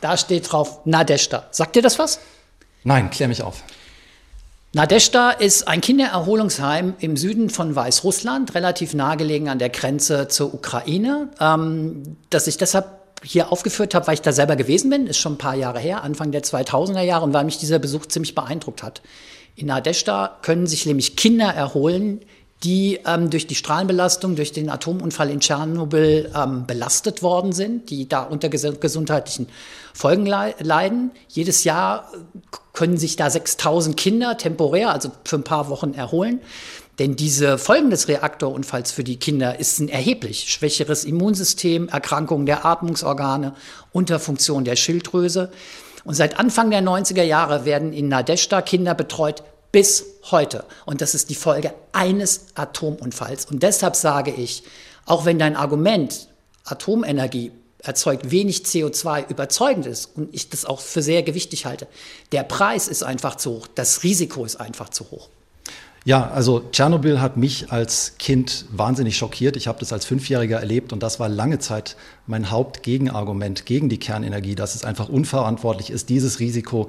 da 0.00 0.16
steht 0.16 0.50
drauf 0.50 0.80
Nadeshda. 0.84 1.46
Sagt 1.50 1.76
dir 1.76 1.82
das 1.82 1.98
was? 1.98 2.20
Nein, 2.84 3.10
klär 3.10 3.28
mich 3.28 3.42
auf. 3.42 3.62
Nadeshda 4.74 5.30
ist 5.30 5.66
ein 5.66 5.80
Kindererholungsheim 5.80 6.94
im 7.00 7.16
Süden 7.16 7.48
von 7.48 7.74
Weißrussland, 7.74 8.54
relativ 8.54 8.92
nahegelegen 8.92 9.48
an 9.48 9.58
der 9.58 9.70
Grenze 9.70 10.28
zur 10.28 10.52
Ukraine. 10.52 11.30
Ähm, 11.40 12.16
das 12.28 12.46
ich 12.46 12.58
deshalb 12.58 12.86
hier 13.22 13.50
aufgeführt 13.50 13.94
habe, 13.94 14.06
weil 14.06 14.14
ich 14.14 14.22
da 14.22 14.32
selber 14.32 14.56
gewesen 14.56 14.90
bin, 14.90 15.06
ist 15.06 15.18
schon 15.18 15.34
ein 15.34 15.38
paar 15.38 15.54
Jahre 15.54 15.78
her, 15.78 16.02
Anfang 16.02 16.32
der 16.32 16.42
2000er 16.42 17.00
Jahre, 17.00 17.24
und 17.24 17.32
weil 17.32 17.44
mich 17.44 17.58
dieser 17.58 17.78
Besuch 17.78 18.06
ziemlich 18.06 18.34
beeindruckt 18.34 18.82
hat. 18.82 19.02
In 19.56 19.66
Nadeshda 19.66 20.38
können 20.42 20.66
sich 20.66 20.86
nämlich 20.86 21.16
Kinder 21.16 21.48
erholen, 21.48 22.20
die 22.64 23.00
ähm, 23.06 23.30
durch 23.30 23.46
die 23.46 23.54
Strahlenbelastung, 23.54 24.34
durch 24.34 24.52
den 24.52 24.68
Atomunfall 24.68 25.30
in 25.30 25.40
Tschernobyl 25.40 26.32
ähm, 26.34 26.66
belastet 26.66 27.22
worden 27.22 27.52
sind, 27.52 27.90
die 27.90 28.08
da 28.08 28.22
unter 28.22 28.48
ges 28.48 28.66
gesundheitlichen 28.80 29.48
Folgen 29.94 30.26
le 30.26 30.54
leiden. 30.60 31.12
Jedes 31.28 31.64
Jahr 31.64 32.10
können 32.72 32.96
sich 32.96 33.16
da 33.16 33.30
6000 33.30 33.96
Kinder 33.96 34.36
temporär, 34.36 34.90
also 34.92 35.10
für 35.24 35.36
ein 35.36 35.44
paar 35.44 35.68
Wochen 35.68 35.94
erholen. 35.94 36.40
Denn 36.98 37.14
diese 37.14 37.58
Folgen 37.58 37.90
des 37.90 38.08
Reaktorunfalls 38.08 38.90
für 38.90 39.04
die 39.04 39.18
Kinder 39.18 39.60
ist 39.60 39.78
ein 39.78 39.88
erheblich 39.88 40.52
schwächeres 40.52 41.04
Immunsystem, 41.04 41.88
Erkrankungen 41.88 42.44
der 42.44 42.64
Atmungsorgane, 42.66 43.54
Unterfunktion 43.92 44.64
der 44.64 44.74
Schilddrüse. 44.74 45.52
Und 46.04 46.14
seit 46.14 46.40
Anfang 46.40 46.70
der 46.70 46.82
90er 46.82 47.22
Jahre 47.22 47.64
werden 47.64 47.92
in 47.92 48.08
Nadeshda 48.08 48.62
Kinder 48.62 48.94
betreut 48.94 49.44
bis 49.72 50.04
heute. 50.30 50.64
Und 50.86 51.00
das 51.00 51.14
ist 51.14 51.30
die 51.30 51.34
Folge 51.34 51.74
eines 51.92 52.46
Atomunfalls. 52.54 53.46
Und 53.46 53.62
deshalb 53.62 53.96
sage 53.96 54.30
ich, 54.30 54.62
auch 55.06 55.24
wenn 55.24 55.38
dein 55.38 55.56
Argument 55.56 56.28
Atomenergie 56.64 57.52
erzeugt 57.82 58.30
wenig 58.30 58.62
CO2 58.62 59.30
überzeugend 59.30 59.86
ist 59.86 60.16
und 60.16 60.34
ich 60.34 60.50
das 60.50 60.64
auch 60.64 60.80
für 60.80 61.02
sehr 61.02 61.22
gewichtig 61.22 61.64
halte, 61.64 61.86
der 62.32 62.42
Preis 62.42 62.88
ist 62.88 63.02
einfach 63.02 63.36
zu 63.36 63.52
hoch, 63.52 63.66
das 63.74 64.02
Risiko 64.02 64.44
ist 64.44 64.56
einfach 64.56 64.88
zu 64.88 65.10
hoch. 65.10 65.28
Ja, 66.04 66.30
also 66.30 66.60
Tschernobyl 66.60 67.20
hat 67.20 67.36
mich 67.36 67.70
als 67.70 68.14
Kind 68.18 68.64
wahnsinnig 68.70 69.16
schockiert. 69.16 69.56
Ich 69.56 69.66
habe 69.66 69.78
das 69.80 69.92
als 69.92 70.06
Fünfjähriger 70.06 70.58
erlebt 70.58 70.92
und 70.92 71.02
das 71.02 71.20
war 71.20 71.28
lange 71.28 71.58
Zeit 71.58 71.96
mein 72.26 72.50
Hauptgegenargument 72.50 73.66
gegen 73.66 73.88
die 73.88 73.98
Kernenergie, 73.98 74.54
dass 74.54 74.74
es 74.74 74.84
einfach 74.84 75.08
unverantwortlich 75.08 75.90
ist, 75.90 76.08
dieses 76.08 76.40
Risiko 76.40 76.88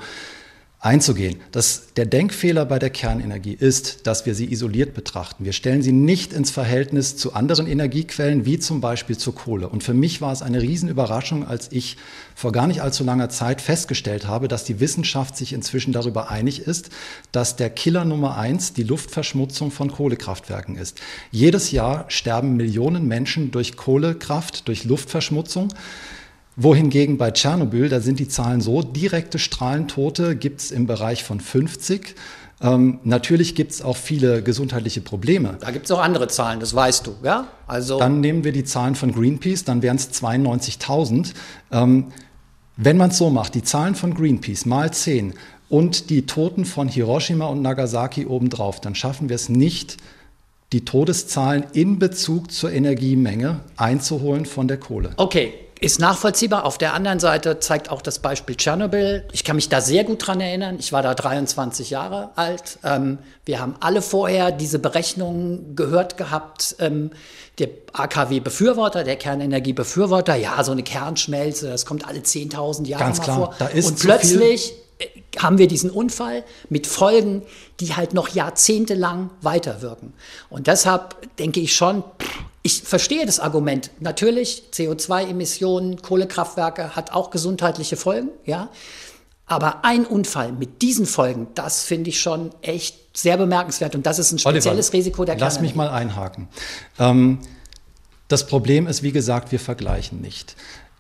einzugehen. 0.82 1.42
Das, 1.52 1.94
der 1.98 2.06
Denkfehler 2.06 2.64
bei 2.64 2.80
der 2.80 2.90
Kernenergie 2.90 3.54
ist, 3.54 4.08
dass 4.08 4.26
wir 4.26 4.34
sie 4.34 4.50
isoliert 4.50 4.94
betrachten. 4.94 5.44
Wir 5.44 5.52
stellen 5.52 5.82
sie 5.82 5.92
nicht 5.92 6.32
ins 6.32 6.52
Verhältnis 6.52 7.18
zu 7.18 7.34
anderen 7.34 7.68
Energiequellen, 7.68 8.46
wie 8.46 8.60
zum 8.60 8.80
Beispiel 8.80 9.18
zur 9.18 9.36
Kohle. 9.36 9.68
Und 9.68 9.84
für 9.84 9.94
mich 9.94 10.22
war 10.22 10.32
es 10.32 10.42
eine 10.42 10.62
Riesenüberraschung, 10.62 11.46
als 11.46 11.70
ich 11.74 11.98
vor 12.34 12.54
gar 12.54 12.66
nicht 12.66 12.82
allzu 12.82 13.04
langer 13.04 13.28
Zeit 13.28 13.62
festgestellt 13.62 14.26
habe, 14.26 14.48
dass 14.48 14.64
die 14.64 14.80
Wissenschaft 14.80 15.36
sich 15.36 15.52
inzwischen 15.52 15.92
darüber 15.92 16.32
einig 16.32 16.62
ist, 16.62 16.92
dass 17.34 17.58
der 17.58 17.70
Killer 17.70 18.06
Nummer 18.06 18.38
eins 18.38 18.72
die 18.72 18.84
Luftverschmutzung 18.84 19.72
von 19.72 19.92
Kohlekraftwerken 19.92 20.78
ist. 20.78 21.02
Jedes 21.30 21.72
Jahr 21.72 22.06
sterben 22.08 22.56
Millionen 22.56 23.06
Menschen 23.06 23.52
durch 23.52 23.76
Kohlekraft, 23.76 24.70
durch 24.70 24.86
Luftverschmutzung. 24.86 25.74
Wohingegen 26.62 27.18
bei 27.18 27.32
Tschernobyl, 27.32 27.88
da 27.88 28.02
sind 28.02 28.20
die 28.20 28.28
Zahlen 28.28 28.60
so, 28.60 28.82
direkte 28.82 29.40
Strahlentote 29.40 30.36
gibt 30.36 30.60
es 30.60 30.72
im 30.72 30.88
Bereich 30.88 31.24
von 31.24 31.40
50. 31.40 32.16
Ähm, 32.62 33.00
natürlich 33.06 33.56
gibt 33.56 33.72
es 33.72 33.82
auch 33.82 33.96
viele 33.96 34.44
gesundheitliche 34.44 35.00
Probleme. 35.00 35.56
Da 35.62 35.72
gibt 35.72 35.86
es 35.86 35.92
auch 35.92 36.02
andere 36.02 36.28
Zahlen, 36.28 36.60
das 36.60 36.76
weißt 36.76 37.08
du, 37.08 37.16
ja? 37.24 37.48
Also 37.66 37.98
dann 37.98 38.20
nehmen 38.20 38.44
wir 38.44 38.52
die 38.52 38.66
Zahlen 38.66 38.96
von 38.96 39.14
Greenpeace, 39.14 39.64
dann 39.64 39.82
wären 39.82 39.96
es 39.96 40.12
92.000. 40.22 41.34
Ähm, 41.72 42.08
Wenn 42.76 42.98
man 42.98 43.12
es 43.12 43.18
so 43.18 43.30
macht, 43.30 43.56
die 43.56 43.64
Zahlen 43.64 43.96
von 43.96 44.14
Greenpeace 44.14 44.66
mal 44.66 44.92
10 44.92 45.36
und 45.70 46.10
die 46.10 46.26
Toten 46.26 46.66
von 46.66 46.90
Hiroshima 46.90 47.46
und 47.46 47.62
Nagasaki 47.62 48.26
obendrauf, 48.26 48.82
dann 48.82 48.96
schaffen 48.96 49.30
wir 49.30 49.38
es 49.38 49.48
nicht, 49.48 49.96
die 50.74 50.84
Todeszahlen 50.84 51.64
in 51.72 52.00
Bezug 52.00 52.52
zur 52.52 52.74
Energiemenge 52.74 53.62
einzuholen 53.78 54.46
von 54.46 54.68
der 54.68 54.78
Kohle. 54.78 55.12
Okay, 55.16 55.54
ist 55.82 56.00
nachvollziehbar. 56.00 56.66
Auf 56.66 56.78
der 56.78 56.94
anderen 56.94 57.20
Seite 57.20 57.60
zeigt 57.60 57.90
auch 57.90 58.02
das 58.02 58.20
Beispiel 58.20 58.56
Tschernobyl. 58.56 59.26
Ich 59.32 59.44
kann 59.44 59.56
mich 59.56 59.70
da 59.70 59.80
sehr 59.80 60.04
gut 60.04 60.26
dran 60.28 60.42
erinnern. 60.42 60.78
Ich 60.80 60.92
war 60.92 61.02
da 61.02 61.14
23 61.14 61.90
Jahre 61.90 62.32
alt. 62.36 62.80
Ähm, 62.84 63.20
wir 63.46 63.60
haben 63.60 63.76
alle 63.80 64.02
vorher 64.02 64.52
diese 64.52 64.80
Berechnungen 64.80 65.76
gehört 65.76 66.18
gehabt. 66.18 66.76
Ähm, 66.80 67.12
der 67.60 67.70
AKW-Befürworter, 67.94 69.04
der 69.04 69.16
Kernenergie-Befürworter, 69.16 70.36
ja, 70.36 70.64
so 70.64 70.72
eine 70.72 70.84
Kernschmelze, 70.84 71.70
das 71.70 71.86
kommt 71.86 72.08
alle 72.08 72.20
10.000 72.20 72.88
Jahre 72.88 73.04
Ganz 73.04 73.18
mal 73.20 73.24
klar, 73.24 73.38
vor. 73.38 73.56
da 73.60 73.68
ist 73.68 73.88
Und 73.88 74.00
plötzlich 74.00 74.74
äh, 75.00 75.06
haben 75.38 75.58
wir 75.58 75.68
diesen 75.68 75.90
Unfall 75.90 76.44
mit 76.70 76.88
Folgen, 76.88 77.44
die 77.80 77.96
halt 77.96 78.14
noch 78.14 78.30
jahrzehntelang 78.30 79.30
weiterwirken. 79.42 80.14
Und 80.50 80.68
deshalb 80.68 81.16
denke 81.38 81.60
ich 81.60 81.76
schon, 81.76 82.04
ich 82.62 82.84
verstehe 82.84 83.26
das 83.26 83.40
Argument. 83.40 83.92
Natürlich, 84.00 84.64
CO2-Emissionen, 84.74 86.02
Kohlekraftwerke 86.02 86.96
hat 86.96 87.14
auch 87.14 87.30
gesundheitliche 87.30 87.96
Folgen, 87.96 88.30
ja. 88.46 88.70
Aber 89.46 89.84
ein 89.84 90.06
Unfall 90.06 90.52
mit 90.52 90.84
diesen 90.84 91.08
Folgen, 91.08 91.48
das 91.56 91.84
finde 91.84 92.12
ich 92.12 92.20
schon 92.20 92.52
echt 92.62 93.18
sehr 93.18 93.36
bemerkenswert. 93.36 93.96
Und 93.96 94.06
das 94.06 94.20
ist 94.20 94.32
ein 94.32 94.38
spezielles 94.38 94.90
Oliver, 94.90 94.94
Risiko 94.94 95.26
der 95.26 95.38
Lass 95.38 95.60
mich 95.60 95.74
mal 95.74 95.90
einhaken. 95.90 96.48
Ähm, 97.00 97.40
das 98.28 98.46
Problem 98.46 98.86
ist, 98.86 99.02
wie 99.02 99.12
gesagt, 99.12 99.52
wir 99.52 99.60
vergleichen 99.60 100.22
nicht. 100.22 100.56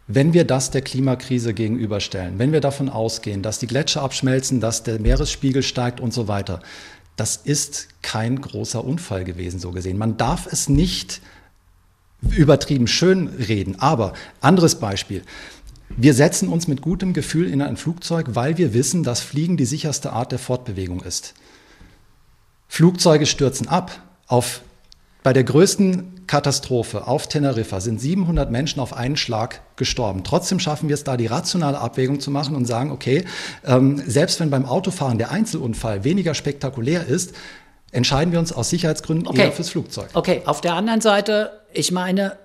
Wenn 0.07 0.33
wir 0.33 0.45
das 0.45 0.71
der 0.71 0.81
Klimakrise 0.81 1.53
gegenüberstellen, 1.53 2.39
wenn 2.39 2.51
wir 2.51 2.61
davon 2.61 2.89
ausgehen, 2.89 3.43
dass 3.43 3.59
die 3.59 3.67
Gletscher 3.67 4.01
abschmelzen, 4.01 4.59
dass 4.59 4.81
der 4.81 4.99
Meeresspiegel 4.99 5.61
steigt 5.61 5.99
und 5.99 6.11
so 6.11 6.27
weiter, 6.27 6.61
das 7.15 7.35
ist 7.35 7.89
kein 8.01 8.41
großer 8.41 8.83
Unfall 8.83 9.25
gewesen, 9.25 9.59
so 9.59 9.71
gesehen. 9.71 9.99
Man 9.99 10.17
darf 10.17 10.47
es 10.51 10.69
nicht 10.69 11.21
übertrieben 12.21 12.87
schön 12.87 13.27
reden. 13.27 13.79
Aber 13.79 14.13
anderes 14.41 14.75
Beispiel. 14.75 15.23
Wir 15.89 16.13
setzen 16.13 16.49
uns 16.49 16.67
mit 16.67 16.81
gutem 16.81 17.13
Gefühl 17.13 17.49
in 17.49 17.61
ein 17.61 17.77
Flugzeug, 17.77 18.27
weil 18.33 18.57
wir 18.57 18.73
wissen, 18.73 19.03
dass 19.03 19.21
Fliegen 19.21 19.57
die 19.57 19.65
sicherste 19.65 20.13
Art 20.13 20.31
der 20.31 20.39
Fortbewegung 20.39 21.01
ist. 21.01 21.33
Flugzeuge 22.67 23.25
stürzen 23.25 23.67
ab. 23.67 23.99
Auf, 24.27 24.61
bei 25.23 25.33
der 25.33 25.43
größten 25.43 26.27
Katastrophe 26.27 27.07
auf 27.07 27.27
Teneriffa 27.27 27.81
sind 27.81 27.99
700 27.99 28.51
Menschen 28.51 28.79
auf 28.79 28.95
einen 28.95 29.17
Schlag 29.17 29.61
gestorben. 29.77 30.23
Trotzdem 30.23 30.59
schaffen 30.59 30.87
wir 30.87 30.93
es 30.93 31.03
da, 31.03 31.17
die 31.17 31.25
rationale 31.25 31.79
Abwägung 31.79 32.19
zu 32.19 32.29
machen 32.29 32.55
und 32.55 32.65
sagen, 32.65 32.91
okay, 32.91 33.25
ähm, 33.65 33.99
selbst 34.05 34.39
wenn 34.39 34.51
beim 34.51 34.65
Autofahren 34.65 35.17
der 35.17 35.31
Einzelunfall 35.31 36.03
weniger 36.03 36.35
spektakulär 36.35 37.07
ist, 37.07 37.33
entscheiden 37.91 38.31
wir 38.31 38.37
uns 38.37 38.53
aus 38.53 38.69
Sicherheitsgründen 38.69 39.27
Okay. 39.27 39.41
eher 39.41 39.51
fürs 39.51 39.69
Flugzeug. 39.69 40.09
Okay, 40.13 40.43
auf 40.45 40.61
der 40.61 40.75
anderen 40.75 41.01
Seite, 41.01 41.58
ich 41.73 41.91
meine, 41.91 42.37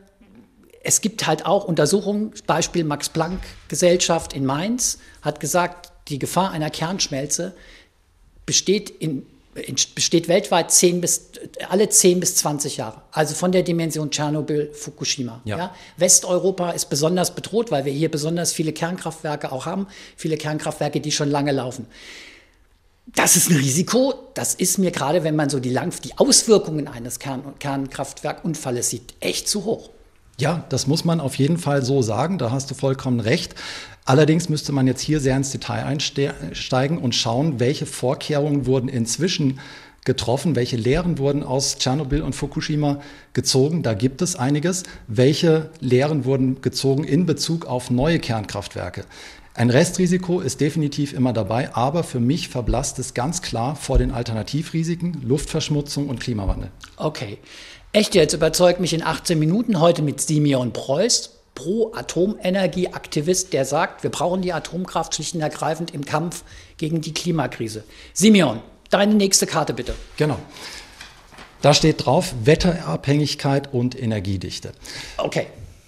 es 0.83 1.01
gibt 1.01 1.27
halt 1.27 1.47
auch 1.47 1.65
Untersuchungen, 1.65 2.33
Beispiel 2.47 2.85
Max 2.85 3.09
Planck 3.09 3.41
Gesellschaft 3.69 4.33
in 4.35 4.45
Mainz 4.45 4.99
hat 5.23 5.41
gesagt, 5.41 5.91
die 6.09 6.19
Gefahr 6.19 6.51
einer 6.51 6.69
Kernschmelze 6.69 7.55
besteht, 8.45 8.91
in, 8.91 9.25
besteht 9.95 10.29
weltweit 10.29 10.71
10 10.71 11.01
bis, 11.01 11.31
alle 11.69 11.89
10 11.89 12.21
bis 12.21 12.37
20 12.37 12.77
Jahre. 12.77 13.01
Also 13.13 13.35
von 13.35 13.53
der 13.53 13.63
Dimension 13.63 14.11
Tschernobyl, 14.11 14.73
Fukushima. 14.75 15.41
Ja. 15.45 15.57
Ja. 15.57 15.75
Westeuropa 15.97 16.73
ist 16.73 16.91
besonders 16.91 17.35
bedroht, 17.35 17.71
weil 17.71 17.87
wir 17.87 17.93
hier 17.93 18.11
besonders 18.11 18.53
viele 18.53 18.75
Kernkraftwerke 18.75 19.53
auch 19.53 19.65
haben, 19.65 19.87
viele 20.17 20.37
Kernkraftwerke, 20.37 21.01
die 21.01 21.13
schon 21.13 21.31
lange 21.31 21.53
laufen. 21.53 21.87
Das 23.07 23.37
ist 23.37 23.51
ein 23.51 23.57
Risiko. 23.57 24.15
Das 24.35 24.55
ist 24.55 24.79
mir 24.79 24.91
gerade, 24.91 25.25
wenn 25.25 25.37
man 25.37 25.51
so 25.51 25.61
die, 25.61 25.71
lang, 25.71 25.93
die 26.03 26.17
Auswirkungen 26.17 26.89
eines 26.89 27.19
Kern, 27.19 27.43
Kernkraftwerkunfalles 27.59 28.91
sieht, 28.91 29.15
echt 29.21 29.49
zu 29.49 29.65
hoch. 29.65 29.91
Ja, 30.39 30.65
das 30.69 30.87
muss 30.87 31.05
man 31.05 31.21
auf 31.21 31.37
jeden 31.37 31.59
Fall 31.59 31.85
so 31.85 32.03
sagen, 32.03 32.39
da 32.39 32.51
hast 32.51 32.71
du 32.71 32.75
vollkommen 32.75 33.21
recht. 33.21 33.55
Allerdings 34.05 34.49
müsste 34.49 34.73
man 34.73 34.87
jetzt 34.87 35.01
hier 35.01 35.21
sehr 35.21 35.37
ins 35.37 35.53
Detail 35.53 35.85
einsteigen 35.85 36.99
und 36.99 37.15
schauen, 37.15 37.61
welche 37.61 37.87
Vorkehrungen 37.87 38.67
wurden 38.67 38.89
inzwischen 38.89 39.61
getroffen, 40.05 40.57
welche 40.57 40.77
Lehren 40.77 41.19
wurden 41.19 41.43
aus 41.43 41.79
Tschernobyl 41.79 42.23
und 42.23 42.35
Fukushima 42.35 43.01
gezogen. 43.33 43.83
Da 43.83 43.95
gibt 43.95 44.23
es 44.23 44.37
einiges. 44.37 44.83
Welche 45.07 45.71
Lehren 45.81 46.25
wurden 46.25 46.61
gezogen 46.61 47.05
in 47.05 47.27
Bezug 47.27 47.67
auf 47.67 47.91
neue 47.91 48.19
Kernkraftwerke? 48.19 49.05
Ein 49.57 49.71
Restrisiko 49.71 50.41
ist 50.41 50.61
definitiv 50.61 51.13
immer 51.13 51.33
dabei, 51.33 51.73
aber 51.77 52.03
für 52.03 52.19
mich 52.19 52.49
verblasst 52.49 52.99
es 52.99 53.15
ganz 53.15 53.41
klar 53.41 53.77
vor 53.77 53.99
den 53.99 54.11
Alternativrisiken, 54.11 55.23
Luftverschmutzung 55.23 56.09
und 56.09 56.19
Klimawandel. 56.19 56.73
Okay. 56.97 57.39
Echt 57.93 58.17
jetzt 58.17 58.35
überzeugt 58.35 58.81
mich 58.81 58.93
in 58.93 59.03
18 59.05 59.39
Minuten 59.39 59.79
heute 59.79 60.03
mit 60.03 60.21
Simeon 60.21 60.73
Preuß, 60.73 61.31
Pro-Atomenergie-Aktivist, 61.55 63.53
der 63.53 63.65
sagt, 63.65 64.03
wir 64.03 64.11
brauchen 64.11 64.43
die 64.43 64.53
Atomkraft 64.53 65.15
schlicht 65.15 65.37
und 65.37 65.41
ergreifend 65.41 65.95
im 65.95 66.05
Kampf 66.05 66.43
gegen 66.77 67.01
die 67.01 67.15
Klimakrise. 67.15 67.85
Simeon, 68.13 68.61
deine 68.91 69.15
nächste 69.15 69.47
Karte 69.47 69.73
bitte. 69.73 69.95
Genau. 70.17 70.39
Da 71.63 71.75
steht 71.75 72.05
drauf 72.05 72.35
Wetterabhängigkeit 72.43 73.73
und 73.73 73.97
Energiedichte. 73.97 74.73
Okay. 75.17 75.47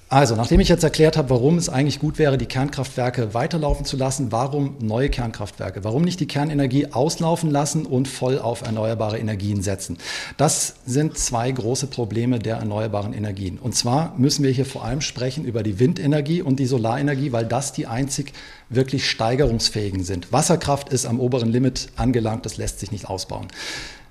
Also, 0.09 0.37
nachdem 0.37 0.61
ich 0.61 0.69
jetzt 0.69 0.85
erklärt 0.85 1.17
habe, 1.17 1.31
warum 1.31 1.59
es 1.59 1.69
eigentlich 1.69 1.99
gut 1.99 2.21
wäre, 2.21 2.39
die 2.39 2.47
Kernkraftwerke 2.47 3.35
weiterlaufen 3.35 3.85
zu 3.85 3.97
lassen, 3.97 4.31
warum 4.31 4.77
neue 4.79 5.11
Kernkraftwerke, 5.11 5.83
warum 5.83 6.03
nicht 6.03 6.21
die 6.21 6.29
Kernenergie 6.29 6.93
auslaufen 6.93 7.51
lassen 7.51 7.87
und 7.87 8.07
voll 8.07 8.39
auf 8.39 8.63
erneuerbare 8.63 9.19
Energien 9.19 9.63
setzen. 9.63 9.99
Das 10.37 10.77
sind 10.87 11.19
zwei 11.19 11.51
große 11.51 11.89
Probleme 11.89 12.39
der 12.39 12.59
erneuerbaren 12.59 13.15
Energien. 13.15 13.59
Und 13.59 13.75
zwar 13.75 14.15
müssen 14.17 14.45
wir 14.45 14.53
hier 14.53 14.65
vor 14.65 14.85
allem 14.85 15.01
sprechen 15.01 15.45
über 15.45 15.65
die 15.65 15.81
Windenergie 15.81 16.41
und 16.41 16.61
die 16.61 16.67
Solarenergie, 16.67 17.33
weil 17.33 17.47
das 17.47 17.73
die 17.73 17.89
einzig 17.89 18.33
wirklich 18.69 19.11
steigerungsfähigen 19.11 20.05
sind. 20.05 20.33
Wasserkraft 20.33 20.89
ist 20.91 21.07
am 21.07 21.19
oberen 21.19 21.51
Limit 21.51 21.89
angelangt, 21.97 22.47
das 22.47 22.59
lässt 22.59 22.79
sich 22.79 22.93
nicht 22.93 23.09
ausbauen. 23.09 23.49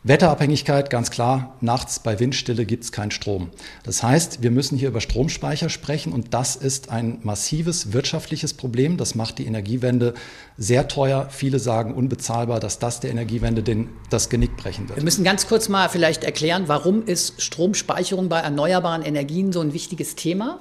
Wetterabhängigkeit, 0.08 0.92
ganz 0.92 1.10
klar, 1.10 1.56
nachts 1.62 1.98
bei 1.98 2.20
Windstille 2.20 2.66
gibt 2.66 2.84
es 2.84 2.92
keinen 2.92 3.10
Strom. 3.10 3.50
Das 3.82 4.04
heißt, 4.04 4.44
wir 4.44 4.52
müssen 4.52 4.78
hier 4.78 4.90
über 4.90 5.02
Stromspeicher 5.02 5.68
sprechen 5.68 6.14
und 6.14 6.36
das 6.36 6.56
ist 6.56 6.92
ein 6.92 7.18
massives 7.24 7.92
wirtschaftliches 7.92 8.54
Problem. 8.54 8.98
Das 8.98 9.16
macht 9.16 9.40
die 9.40 9.48
Energiewende 9.48 10.14
sehr 10.60 10.88
teuer. 10.88 11.30
Viele 11.32 11.58
sagen 11.58 11.96
unbezahlbar, 11.96 12.60
dass 12.60 12.78
das 12.78 13.00
der 13.00 13.10
Energiewende 13.10 13.64
den, 13.64 13.90
das 14.12 14.30
Genick 14.30 14.56
brechen 14.58 14.88
wird. 14.88 14.98
Wir 14.98 15.04
müssen 15.04 15.24
ganz 15.24 15.48
kurz 15.48 15.70
mal 15.70 15.90
vielleicht 15.90 16.24
erklären, 16.24 16.66
warum 16.68 17.04
ist 17.04 17.42
Stromspeicherung 17.42 18.30
bei 18.30 18.42
erneuerbaren 18.42 19.02
Energien 19.02 19.52
so 19.52 19.62
ein 19.62 19.74
wichtiges 19.74 20.14
Thema? 20.14 20.60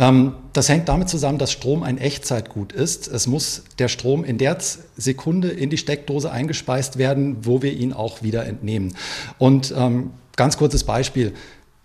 Ähm, 0.00 0.32
das 0.54 0.68
hängt 0.68 0.88
damit 0.88 1.08
zusammen, 1.10 1.38
dass 1.38 1.52
Strom 1.52 1.82
ein 1.82 1.98
Echtzeitgut 1.98 2.72
ist. 2.72 3.06
Es 3.06 3.26
muss 3.26 3.64
der 3.78 3.88
Strom 3.88 4.24
in 4.24 4.38
der 4.38 4.56
Sekunde 4.96 5.48
in 5.48 5.68
die 5.68 5.76
Steckdose 5.76 6.32
eingespeist 6.32 6.96
werden, 6.96 7.36
wo 7.42 7.62
wir 7.62 7.72
ihn 7.74 7.92
auch 7.92 8.22
wieder 8.22 8.46
entnehmen. 8.46 8.96
Und 9.38 9.72
ähm, 9.76 10.10
ganz 10.36 10.56
kurzes 10.56 10.84
Beispiel. 10.84 11.34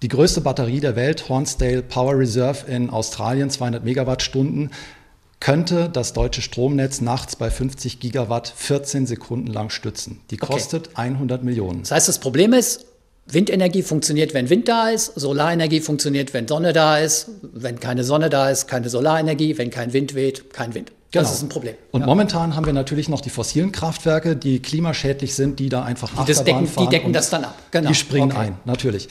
Die 0.01 0.07
größte 0.07 0.41
Batterie 0.41 0.79
der 0.79 0.95
Welt, 0.95 1.29
Hornsdale 1.29 1.81
Power 1.81 2.17
Reserve 2.17 2.69
in 2.71 2.89
Australien, 2.89 3.49
200 3.49 3.83
Megawattstunden, 3.83 4.71
könnte 5.41 5.89
das 5.89 6.13
deutsche 6.13 6.41
Stromnetz 6.41 7.01
nachts 7.01 7.35
bei 7.35 7.49
50 7.49 7.99
Gigawatt 7.99 8.53
14 8.55 9.05
Sekunden 9.05 9.47
lang 9.47 9.69
stützen. 9.69 10.21
Die 10.31 10.37
kostet 10.37 10.87
okay. 10.89 11.01
100 11.09 11.43
Millionen. 11.43 11.81
Das 11.81 11.91
heißt, 11.91 12.07
das 12.07 12.19
Problem 12.19 12.53
ist, 12.53 12.85
Windenergie 13.27 13.81
funktioniert, 13.81 14.33
wenn 14.33 14.49
Wind 14.49 14.67
da 14.67 14.89
ist, 14.89 15.13
Solarenergie 15.19 15.79
funktioniert, 15.79 16.33
wenn 16.33 16.47
Sonne 16.47 16.73
da 16.73 16.99
ist, 16.99 17.29
wenn 17.41 17.79
keine 17.79 18.03
Sonne 18.03 18.29
da 18.29 18.49
ist, 18.49 18.67
keine 18.67 18.89
Solarenergie, 18.89 19.57
wenn 19.57 19.71
kein 19.71 19.93
Wind 19.93 20.13
weht, 20.13 20.53
kein 20.53 20.75
Wind. 20.75 20.91
Das 21.11 21.23
Genau. 21.23 21.33
ist 21.35 21.41
ein 21.43 21.49
Problem. 21.49 21.75
Und 21.91 22.01
Ja. 22.01 22.07
momentan 22.07 22.55
haben 22.55 22.65
wir 22.65 22.73
natürlich 22.73 23.09
noch 23.09 23.21
die 23.21 23.29
fossilen 23.29 23.71
Kraftwerke, 23.71 24.35
die 24.35 24.59
klimaschädlich 24.61 25.33
sind, 25.33 25.59
die 25.59 25.69
da 25.69 25.83
einfach 25.83 26.09
Die 26.09 26.15
das 26.31 26.39
Achterbahn 26.41 26.45
decken- 26.45 26.65
die 26.67 26.71
fahren 26.73 26.89
decken 26.89 27.05
und 27.07 27.13
das 27.13 27.29
dann 27.29 27.45
ab. 27.45 27.55
Genau. 27.71 27.87
Die 27.89 27.95
springen 27.95 28.31
Okay. 28.31 28.39
ein, 28.41 28.57
natürlich. 28.65 29.07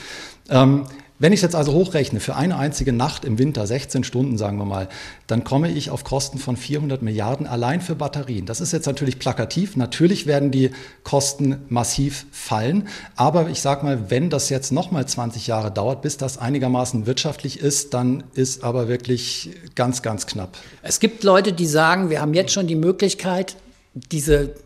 Ähm, 0.50 0.84
wenn 1.20 1.32
ich 1.32 1.38
es 1.38 1.42
jetzt 1.42 1.54
also 1.54 1.72
hochrechne, 1.72 2.18
für 2.18 2.34
eine 2.34 2.58
einzige 2.58 2.92
Nacht 2.92 3.24
im 3.24 3.38
Winter, 3.38 3.68
16 3.68 4.02
Stunden 4.02 4.36
sagen 4.36 4.58
wir 4.58 4.64
mal, 4.64 4.88
dann 5.28 5.44
komme 5.44 5.70
ich 5.70 5.90
auf 5.90 6.02
Kosten 6.02 6.38
von 6.38 6.56
400 6.56 7.02
Milliarden 7.02 7.46
allein 7.46 7.80
für 7.80 7.94
Batterien. 7.94 8.46
Das 8.46 8.60
ist 8.60 8.72
jetzt 8.72 8.86
natürlich 8.86 9.20
plakativ. 9.20 9.76
Natürlich 9.76 10.26
werden 10.26 10.50
die 10.50 10.72
Kosten 11.04 11.58
massiv 11.68 12.26
fallen. 12.32 12.88
Aber 13.14 13.48
ich 13.48 13.60
sage 13.60 13.84
mal, 13.84 14.10
wenn 14.10 14.28
das 14.28 14.48
jetzt 14.48 14.72
nochmal 14.72 15.06
20 15.06 15.46
Jahre 15.46 15.70
dauert, 15.70 16.02
bis 16.02 16.16
das 16.16 16.36
einigermaßen 16.36 17.06
wirtschaftlich 17.06 17.60
ist, 17.60 17.94
dann 17.94 18.24
ist 18.34 18.64
aber 18.64 18.88
wirklich 18.88 19.50
ganz, 19.76 20.02
ganz 20.02 20.26
knapp. 20.26 20.58
Es 20.82 20.98
gibt 20.98 21.22
Leute, 21.22 21.52
die 21.52 21.66
sagen, 21.66 22.10
wir 22.10 22.20
haben 22.20 22.34
jetzt 22.34 22.52
schon 22.52 22.66
die 22.66 22.74
Möglichkeit, 22.74 23.54
diese, 23.94 24.56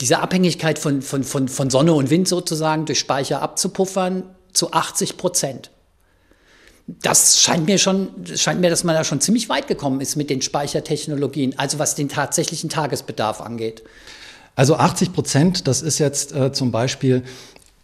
diese 0.00 0.20
Abhängigkeit 0.20 0.78
von, 0.78 1.02
von, 1.02 1.22
von, 1.22 1.48
von 1.48 1.68
Sonne 1.68 1.92
und 1.92 2.08
Wind 2.08 2.28
sozusagen 2.28 2.86
durch 2.86 2.98
Speicher 2.98 3.42
abzupuffern 3.42 4.22
zu 4.52 4.72
80 4.72 5.16
Prozent. 5.16 5.70
Das 6.86 7.40
scheint 7.40 7.66
mir 7.66 7.78
schon, 7.78 8.08
scheint 8.34 8.60
mir, 8.60 8.70
dass 8.70 8.82
man 8.82 8.94
da 8.96 9.04
schon 9.04 9.20
ziemlich 9.20 9.48
weit 9.48 9.68
gekommen 9.68 10.00
ist 10.00 10.16
mit 10.16 10.28
den 10.28 10.42
Speichertechnologien, 10.42 11.56
also 11.58 11.78
was 11.78 11.94
den 11.94 12.08
tatsächlichen 12.08 12.68
Tagesbedarf 12.68 13.40
angeht. 13.40 13.84
Also 14.56 14.76
80 14.76 15.12
Prozent, 15.12 15.68
das 15.68 15.82
ist 15.82 15.98
jetzt 15.98 16.34
äh, 16.34 16.52
zum 16.52 16.72
Beispiel 16.72 17.22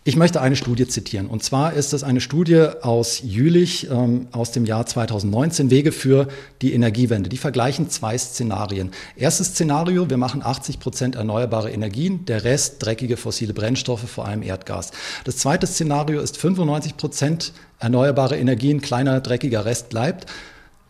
ich 0.06 0.14
möchte 0.14 0.40
eine 0.40 0.54
Studie 0.54 0.86
zitieren. 0.86 1.26
Und 1.26 1.42
zwar 1.42 1.72
ist 1.72 1.92
es 1.92 2.04
eine 2.04 2.20
Studie 2.20 2.64
aus 2.80 3.22
Jülich 3.24 3.90
ähm, 3.90 4.28
aus 4.30 4.52
dem 4.52 4.64
Jahr 4.64 4.86
2019, 4.86 5.68
Wege 5.68 5.90
für 5.90 6.28
die 6.62 6.74
Energiewende. 6.74 7.28
Die 7.28 7.36
vergleichen 7.36 7.90
zwei 7.90 8.16
Szenarien. 8.16 8.92
Erstes 9.16 9.48
Szenario, 9.48 10.08
wir 10.08 10.16
machen 10.16 10.44
80 10.44 10.78
Prozent 10.78 11.16
erneuerbare 11.16 11.72
Energien, 11.72 12.24
der 12.24 12.44
Rest 12.44 12.76
dreckige 12.84 13.16
fossile 13.16 13.52
Brennstoffe, 13.52 14.08
vor 14.08 14.26
allem 14.26 14.44
Erdgas. 14.44 14.92
Das 15.24 15.38
zweite 15.38 15.66
Szenario 15.66 16.20
ist 16.20 16.36
95 16.36 16.96
Prozent 16.96 17.52
erneuerbare 17.80 18.38
Energien, 18.38 18.80
kleiner 18.80 19.20
dreckiger 19.20 19.64
Rest 19.64 19.88
bleibt. 19.88 20.26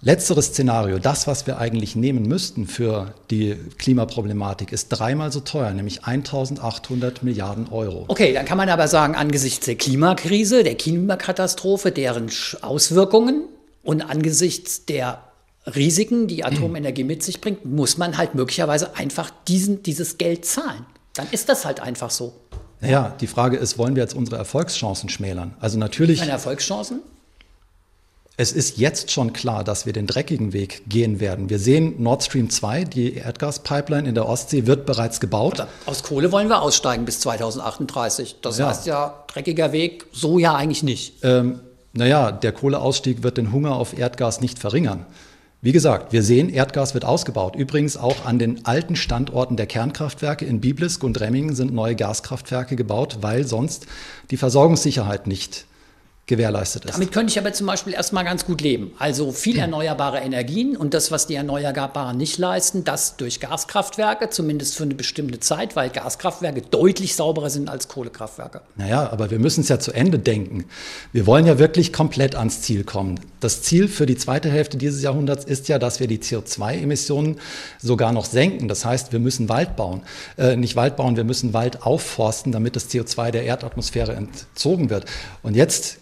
Letzteres 0.03 0.47
Szenario, 0.47 0.99
das, 0.99 1.27
was 1.27 1.47
wir 1.47 1.59
eigentlich 1.59 1.97
nehmen 1.97 2.29
müssten 2.29 2.67
für 2.67 3.15
die 3.31 3.57
Klimaproblematik, 3.79 4.71
ist 4.71 4.89
dreimal 4.89 5.33
so 5.33 5.41
teuer, 5.41 5.73
nämlich 5.73 6.05
1800 6.05 7.23
Milliarden 7.23 7.69
Euro. 7.71 8.05
Okay, 8.09 8.35
dann 8.35 8.45
kann 8.45 8.59
man 8.59 8.69
aber 8.69 8.89
sagen, 8.89 9.15
angesichts 9.15 9.67
der 9.67 9.77
Klimakrise, 9.77 10.63
der 10.65 10.75
Klimakatastrophe, 10.75 11.93
deren 11.93 12.31
Auswirkungen 12.61 13.45
und 13.83 14.03
angesichts 14.03 14.85
der 14.85 15.23
Risiken, 15.67 16.29
die 16.29 16.45
Atomenergie 16.45 17.05
mit 17.05 17.23
sich 17.23 17.41
bringt, 17.41 17.65
muss 17.65 17.99
man 17.99 18.19
halt 18.19 18.35
möglicherweise 18.35 18.95
einfach 18.97 19.31
diesen, 19.49 19.83
dieses 19.83 20.19
Geld 20.19 20.45
zahlen. 20.45 20.85
Dann 21.15 21.27
ist 21.33 21.49
das 21.49 21.65
halt 21.65 21.81
einfach 21.81 22.11
so. 22.11 22.35
Ja, 22.81 23.17
die 23.21 23.27
Frage 23.27 23.57
ist, 23.57 23.79
wollen 23.79 23.97
wir 23.97 24.03
jetzt 24.03 24.15
unsere 24.15 24.37
Erfolgschancen 24.37 25.09
schmälern? 25.09 25.55
Also 25.59 25.79
natürlich. 25.79 26.21
Meine 26.21 26.33
Erfolgschancen? 26.33 27.01
Es 28.39 28.53
ist 28.53 28.77
jetzt 28.77 29.11
schon 29.11 29.33
klar, 29.33 29.65
dass 29.65 29.87
wir 29.87 29.95
den 29.95 30.07
dreckigen 30.07 30.53
Weg 30.53 30.83
gehen 30.91 31.21
werden. 31.21 31.49
Wir 31.49 31.59
sehen 31.59 31.95
Nord 32.03 32.23
Stream 32.23 32.51
2, 32.51 32.85
die 32.85 33.15
Erdgaspipeline 33.15 34.07
in 34.07 34.15
der 34.15 34.29
Ostsee 34.29 34.67
wird 34.67 34.85
bereits 34.85 35.21
gebaut. 35.21 35.61
Aber 35.61 35.71
aus 35.87 36.03
Kohle 36.03 36.31
wollen 36.33 36.49
wir 36.49 36.61
aussteigen 36.61 37.07
bis 37.07 37.21
2038. 37.21 38.37
Das 38.43 38.59
ja. 38.59 38.69
heißt 38.69 38.87
ja, 38.87 39.25
dreckiger 39.29 39.73
Weg, 39.73 40.05
so 40.13 40.39
ja 40.39 40.55
eigentlich 40.55 40.83
nicht. 40.83 41.25
Ähm, 41.25 41.61
naja, 41.95 42.31
der 42.31 42.53
Kohleausstieg 42.53 43.23
wird 43.23 43.39
den 43.39 43.53
Hunger 43.53 43.75
auf 43.75 43.99
Erdgas 43.99 44.43
nicht 44.43 44.59
verringern. 44.59 45.07
Wie 45.63 45.73
gesagt, 45.73 46.13
wir 46.13 46.23
sehen, 46.23 46.51
Erdgas 46.51 46.93
wird 46.93 47.07
ausgebaut. 47.07 47.57
Übrigens 47.57 47.97
auch 47.97 48.27
an 48.27 48.39
den 48.39 48.67
alten 48.67 48.97
Standorten 48.97 49.57
der 49.57 49.67
Kernkraftwerke 49.67 50.45
in 50.45 50.61
Biblisk 50.61 51.03
und 51.05 51.19
Remmingen 51.19 51.55
sind 51.55 51.73
neue 51.73 51.97
Gaskraftwerke 51.97 52.77
gebaut, 52.77 53.19
weil 53.23 53.47
sonst 53.47 53.87
die 54.31 54.37
Versorgungssicherheit 54.37 55.27
nicht 55.27 55.65
gewährleistet 56.27 56.85
ist. 56.85 56.95
Damit 56.95 57.13
könnte 57.13 57.31
ich 57.31 57.39
aber 57.39 57.53
zum 57.53 57.69
Beispiel 57.69 57.93
erstmal 57.93 58.25
ganz 58.25 58.45
gut 58.45 58.61
leben. 58.61 58.91
Also 58.99 59.31
viel 59.31 59.59
erneuerbare 59.59 60.19
Energien 60.19 60.77
und 60.77 60.93
das, 60.93 61.13
was 61.13 61.29
die 61.29 61.37
Erneuerbaren 61.37 62.17
nicht 62.17 62.39
leisten, 62.39 62.83
das 62.83 63.17
durch 63.17 63.39
Gaskraftwerke, 63.39 64.29
zumindest 64.31 64.77
für 64.77 64.83
eine 64.83 64.97
bestimmte 64.97 65.39
Zeit, 65.39 65.77
weil 65.77 65.89
Gaskraftwerke 65.89 66.63
deutlich 66.63 67.15
sauberer 67.15 67.49
sind 67.49 67.71
als 67.71 67.87
Kohlekraftwerke. 67.87 68.63
Naja, 68.75 69.09
aber 69.13 69.31
wir 69.31 69.39
müssen 69.39 69.61
es 69.61 69.69
ja 69.69 69.79
zu 69.79 69.93
Ende 69.93 70.19
denken. 70.19 70.65
Wir 71.13 71.27
wollen 71.27 71.47
ja 71.47 71.61
wirklich 71.61 71.93
komplett 71.93 72.35
ans 72.35 72.61
Ziel 72.63 72.83
kommen. 72.83 73.21
Das 73.39 73.63
Ziel 73.63 73.87
für 73.87 74.07
die 74.07 74.17
zweite 74.17 74.51
Hälfte 74.51 74.79
dieses 74.79 75.03
Jahrhunderts 75.03 75.45
ist 75.45 75.69
ja, 75.69 75.79
dass 75.79 76.01
wir 76.01 76.09
die 76.09 76.19
CO2-Emissionen 76.19 77.39
sogar 77.81 78.13
noch 78.13 78.25
senken. 78.25 78.67
Das 78.67 78.85
heißt, 78.85 79.13
wir 79.13 79.21
müssen 79.21 79.49
Wald 79.49 79.77
bauen. 79.77 80.03
Äh, 80.37 80.57
nicht 80.57 80.75
Wald 80.75 80.97
bauen, 80.97 81.17
wir 81.17 81.25
müssen 81.25 81.53
Wald 81.53 81.83
aufforsten, 81.83 82.51
damit 82.51 82.75
das 82.75 82.91
CO2 82.91 83.31
der 83.31 83.45
Erdatmosphäre 83.45 84.15
entzogen 84.15 84.91
wird. 84.91 85.05
Und 85.45 85.55
jetzt 85.55 85.99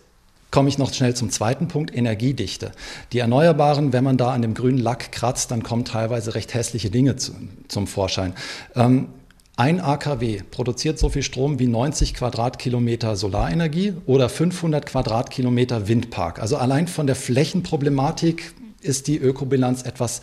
komme 0.54 0.68
ich 0.68 0.78
noch 0.78 0.94
schnell 0.94 1.16
zum 1.16 1.30
zweiten 1.30 1.66
Punkt, 1.66 1.92
Energiedichte. 1.92 2.70
Die 3.12 3.18
Erneuerbaren, 3.18 3.92
wenn 3.92 4.04
man 4.04 4.16
da 4.16 4.30
an 4.30 4.40
dem 4.40 4.54
grünen 4.54 4.78
Lack 4.78 5.10
kratzt, 5.10 5.50
dann 5.50 5.64
kommen 5.64 5.84
teilweise 5.84 6.36
recht 6.36 6.54
hässliche 6.54 6.90
Dinge 6.90 7.16
zu, 7.16 7.32
zum 7.66 7.88
Vorschein. 7.88 8.34
Ähm, 8.76 9.08
ein 9.56 9.80
AKW 9.80 10.42
produziert 10.52 11.00
so 11.00 11.08
viel 11.08 11.24
Strom 11.24 11.58
wie 11.58 11.66
90 11.66 12.14
Quadratkilometer 12.14 13.16
Solarenergie 13.16 13.94
oder 14.06 14.28
500 14.28 14.86
Quadratkilometer 14.86 15.88
Windpark. 15.88 16.38
Also 16.38 16.56
allein 16.56 16.86
von 16.86 17.08
der 17.08 17.16
Flächenproblematik 17.16 18.54
ist 18.80 19.08
die 19.08 19.18
Ökobilanz 19.18 19.82
etwas 19.82 20.22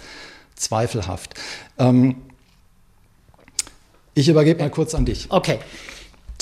zweifelhaft. 0.55 1.33
Ähm, 1.77 2.15
ich 4.13 4.29
übergebe 4.29 4.63
mal 4.63 4.71
kurz 4.71 4.95
an 4.95 5.03
dich. 5.03 5.27
Okay 5.29 5.59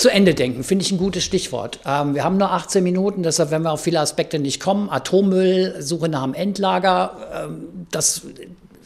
zu 0.00 0.08
Ende 0.08 0.34
denken, 0.34 0.64
finde 0.64 0.84
ich 0.84 0.92
ein 0.92 0.98
gutes 0.98 1.24
Stichwort. 1.24 1.78
Ähm, 1.84 2.14
wir 2.14 2.24
haben 2.24 2.38
nur 2.38 2.50
18 2.50 2.82
Minuten, 2.82 3.22
deshalb 3.22 3.50
werden 3.50 3.64
wir 3.64 3.72
auf 3.72 3.82
viele 3.82 4.00
Aspekte 4.00 4.38
nicht 4.38 4.58
kommen. 4.58 4.88
Atommüll, 4.88 5.76
Suche 5.80 6.08
nach 6.08 6.22
einem 6.22 6.32
Endlager, 6.32 7.44
ähm, 7.44 7.86
das 7.90 8.22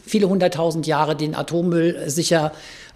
viele 0.05 0.27
hunderttausend 0.27 0.85
Jahre 0.87 1.15
den 1.15 1.33
Atommüll 1.33 2.09
sicher 2.09 2.51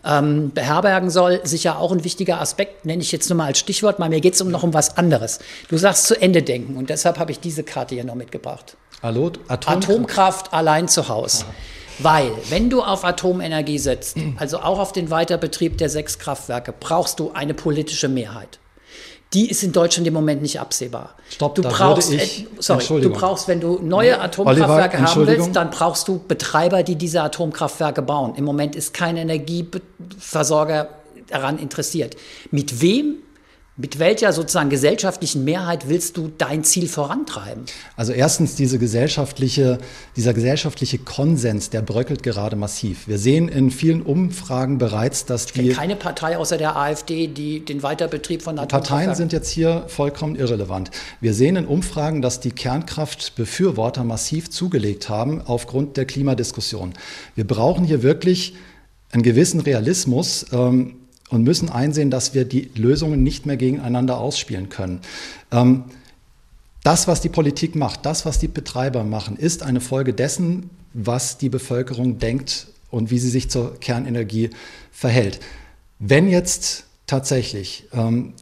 ähm, 0.06 0.52
beherbergen 0.54 1.10
soll, 1.10 1.40
sicher 1.44 1.80
auch 1.80 1.94
ein 1.94 2.04
wichtiger 2.04 2.42
Aspekt, 2.42 2.86
nenne 2.86 3.02
ich 3.02 3.12
jetzt 3.14 3.30
nur 3.30 3.38
mal 3.38 3.46
als 3.46 3.60
Stichwort, 3.60 4.00
weil 4.00 4.10
mir 4.10 4.20
geht 4.20 4.34
es 4.34 4.42
um 4.42 4.52
noch 4.52 4.64
um 4.64 4.74
was 4.74 4.98
anderes. 4.98 5.40
Du 5.70 5.78
sagst 5.78 6.06
zu 6.06 6.22
Ende 6.22 6.42
denken 6.42 6.76
und 6.76 6.90
deshalb 6.90 7.20
habe 7.20 7.32
ich 7.32 7.40
diese 7.40 7.64
Karte 7.64 7.96
hier 7.96 8.04
noch 8.04 8.16
mitgebracht. 8.16 8.76
Hallo, 9.02 9.32
Atomkraft, 9.48 9.90
Atomkraft 9.90 10.54
allein 10.54 10.90
zu 10.90 11.08
Hause. 11.08 11.46
Aha. 11.46 11.54
Weil, 12.00 12.32
wenn 12.50 12.70
du 12.70 12.82
auf 12.82 13.04
Atomenergie 13.06 13.78
setzt, 13.78 14.18
also 14.38 14.60
auch 14.60 14.80
auf 14.80 14.94
den 14.94 15.10
Weiterbetrieb 15.10 15.78
der 15.78 15.90
sechs 15.90 16.18
Kraftwerke, 16.20 16.74
brauchst 16.78 17.20
du 17.20 17.32
eine 17.32 17.54
politische 17.54 18.08
Mehrheit. 18.08 18.60
Die 19.34 19.48
ist 19.48 19.62
in 19.62 19.72
Deutschland 19.72 20.08
im 20.08 20.14
Moment 20.16 20.42
nicht 20.42 20.60
absehbar. 20.60 21.16
Stopp, 21.30 21.54
du 21.54 21.62
brauchst, 21.62 22.12
ich, 22.12 22.46
äh, 22.46 22.48
sorry, 22.58 23.02
du 23.02 23.12
brauchst, 23.12 23.48
wenn 23.48 23.60
du 23.60 23.80
neue 23.80 24.20
Atomkraftwerke 24.20 24.98
Oliver, 24.98 25.12
haben 25.12 25.28
willst, 25.28 25.56
dann 25.56 25.70
brauchst 25.70 26.08
du 26.08 26.20
Betreiber, 26.28 26.82
die 26.82 26.96
diese 26.96 27.22
Atomkraftwerke 27.22 28.02
bauen. 28.02 28.34
Im 28.36 28.44
Moment 28.44 28.76
ist 28.76 28.92
kein 28.92 29.18
Energieversorger 29.18 30.90
daran 31.28 31.60
interessiert. 31.60 32.16
Mit 32.50 32.82
wem 32.82 33.18
mit 33.80 33.98
welcher 33.98 34.34
sozusagen 34.34 34.70
gesellschaftlichen 34.70 35.46
Mehrheit 35.46 35.88
willst 35.88 36.18
du 36.18 36.30
dein 36.38 36.66
Ziel 36.66 36.90
vorantreiben? 36.90 37.64
Also 37.96 38.12
erstens 38.12 38.56
diese 38.56 38.78
gesellschaftliche, 38.78 39.80
dieser 40.18 40.34
gesellschaftliche 40.34 40.98
Konsens, 40.98 41.70
der 41.70 41.82
bröckelt 41.82 42.22
gerade 42.22 42.58
massiv. 42.58 43.08
Wir 43.08 43.18
sehen 43.18 43.48
in 43.48 43.72
vielen 43.72 44.02
Umfragen 44.02 44.80
bereits, 44.80 45.26
dass 45.26 45.46
ich 45.46 45.54
die 45.54 45.70
keine 45.70 45.96
Partei 45.96 46.38
außer 46.38 46.58
der 46.58 46.76
AfD, 46.76 47.28
die 47.28 47.64
den 47.64 47.82
Weiterbetrieb 47.82 48.42
von 48.42 48.60
Atomkraftwerken 48.60 48.98
Parteien 48.98 49.16
sind 49.16 49.32
jetzt 49.32 49.50
hier 49.50 49.86
vollkommen 49.88 50.36
irrelevant. 50.36 50.92
Wir 51.22 51.34
sehen 51.34 51.56
in 51.56 51.66
Umfragen, 51.66 52.22
dass 52.22 52.42
die 52.42 52.52
Kernkraftbefürworter 52.52 54.04
massiv 54.04 54.50
zugelegt 54.50 55.08
haben 55.08 55.42
aufgrund 55.42 55.96
der 55.96 56.04
Klimadiskussion. 56.04 56.96
Wir 57.34 57.48
brauchen 57.48 57.86
hier 57.86 58.04
wirklich 58.04 58.56
einen 59.12 59.24
gewissen 59.24 59.62
Realismus. 59.62 60.48
Ähm, 60.52 60.99
und 61.30 61.44
müssen 61.44 61.70
einsehen, 61.70 62.12
dass 62.12 62.34
wir 62.34 62.46
die 62.46 62.72
Lösungen 62.76 63.24
nicht 63.24 63.46
mehr 63.46 63.58
gegeneinander 63.58 64.18
ausspielen 64.18 64.70
können. 64.70 65.02
Ähm, 65.52 65.86
das, 66.84 67.08
was 67.08 67.22
die 67.22 67.30
Politik 67.30 67.76
macht, 67.76 68.06
das, 68.06 68.26
was 68.26 68.40
die 68.40 68.48
Betreiber 68.48 69.04
machen, 69.04 69.38
ist 69.38 69.64
eine 69.64 69.82
Folge 69.82 70.14
dessen, 70.14 70.70
was 70.94 71.38
die 71.38 71.50
Bevölkerung 71.50 72.20
denkt 72.20 72.68
und 72.90 73.12
wie 73.12 73.20
sie 73.20 73.30
sich 73.30 73.50
zur 73.50 73.80
Kernenergie 73.80 74.50
verhält. 74.92 75.40
Wenn 76.00 76.30
jetzt 76.30 76.86
tatsächlich 77.06 77.86
ähm, 77.94 78.34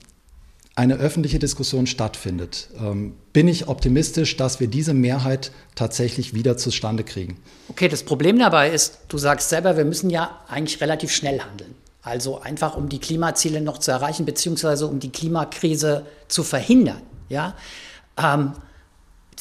eine 0.75 0.95
öffentliche 0.95 1.39
Diskussion 1.39 1.87
stattfindet, 1.87 2.69
ähm, 2.79 3.15
bin 3.33 3.47
ich 3.47 3.67
optimistisch, 3.67 4.37
dass 4.37 4.59
wir 4.59 4.67
diese 4.67 4.93
Mehrheit 4.93 5.51
tatsächlich 5.73 6.35
wieder 6.35 6.55
zustande 6.55 7.03
kriegen. 7.03 7.37
Okay, 7.69 7.87
das 7.87 8.03
Problem 8.03 8.37
dabei 8.37 8.69
ist, 8.69 8.99
du 9.07 9.17
sagst 9.17 9.49
selber, 9.49 9.75
wir 9.75 9.85
müssen 9.85 10.11
ja 10.11 10.39
eigentlich 10.47 10.79
relativ 10.79 11.11
schnell 11.11 11.39
handeln. 11.39 11.73
Also 12.07 12.39
einfach 12.39 12.77
um 12.77 12.87
die 12.87 12.99
Klimaziele 12.99 13.59
noch 13.59 13.79
zu 13.79 13.91
erreichen, 13.91 14.25
beziehungsweise 14.25 14.87
um 14.87 14.99
die 14.99 15.11
Klimakrise 15.11 16.05
zu 16.29 16.43
verhindern. 16.43 17.01
Ja? 17.27 17.53
Ähm, 18.17 18.53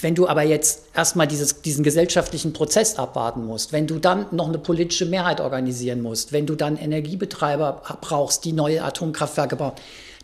wenn 0.01 0.15
du 0.15 0.29
aber 0.29 0.43
jetzt 0.43 0.87
erstmal 0.95 1.29
dieses, 1.29 1.63
diesen 1.63 1.85
gesellschaftlichen 1.85 2.53
Prozess 2.53 2.97
abwarten 2.97 3.47
musst, 3.47 3.73
wenn 3.73 3.87
du 3.87 3.99
dann 3.99 4.27
noch 4.33 4.49
eine 4.49 4.59
politische 4.59 5.07
Mehrheit 5.07 5.41
organisieren 5.41 6.03
musst, 6.03 6.33
wenn 6.33 6.45
du 6.45 6.57
dann 6.57 6.77
Energiebetreiber 6.77 7.83
brauchst, 8.01 8.45
die 8.45 8.53
neue 8.53 8.83
Atomkraftwerke 8.83 9.57
bauen, 9.57 9.73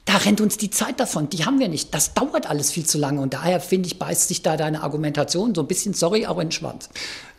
da 0.04 0.16
rennt 0.16 0.40
uns 0.40 0.56
die 0.56 0.68
Zeit 0.70 0.98
davon. 0.98 1.30
Die 1.30 1.46
haben 1.46 1.60
wir 1.60 1.68
nicht. 1.68 1.94
Das 1.94 2.12
dauert 2.12 2.50
alles 2.50 2.72
viel 2.72 2.84
zu 2.84 2.98
lange. 2.98 3.20
Und 3.20 3.34
daher 3.34 3.60
finde 3.60 3.86
ich, 3.86 4.00
beißt 4.00 4.26
sich 4.26 4.42
da 4.42 4.56
deine 4.56 4.82
Argumentation 4.82 5.54
so 5.54 5.60
ein 5.60 5.68
bisschen, 5.68 5.94
sorry, 5.94 6.26
aber 6.26 6.42
in 6.42 6.48
den 6.48 6.52
Schwanz. 6.52 6.90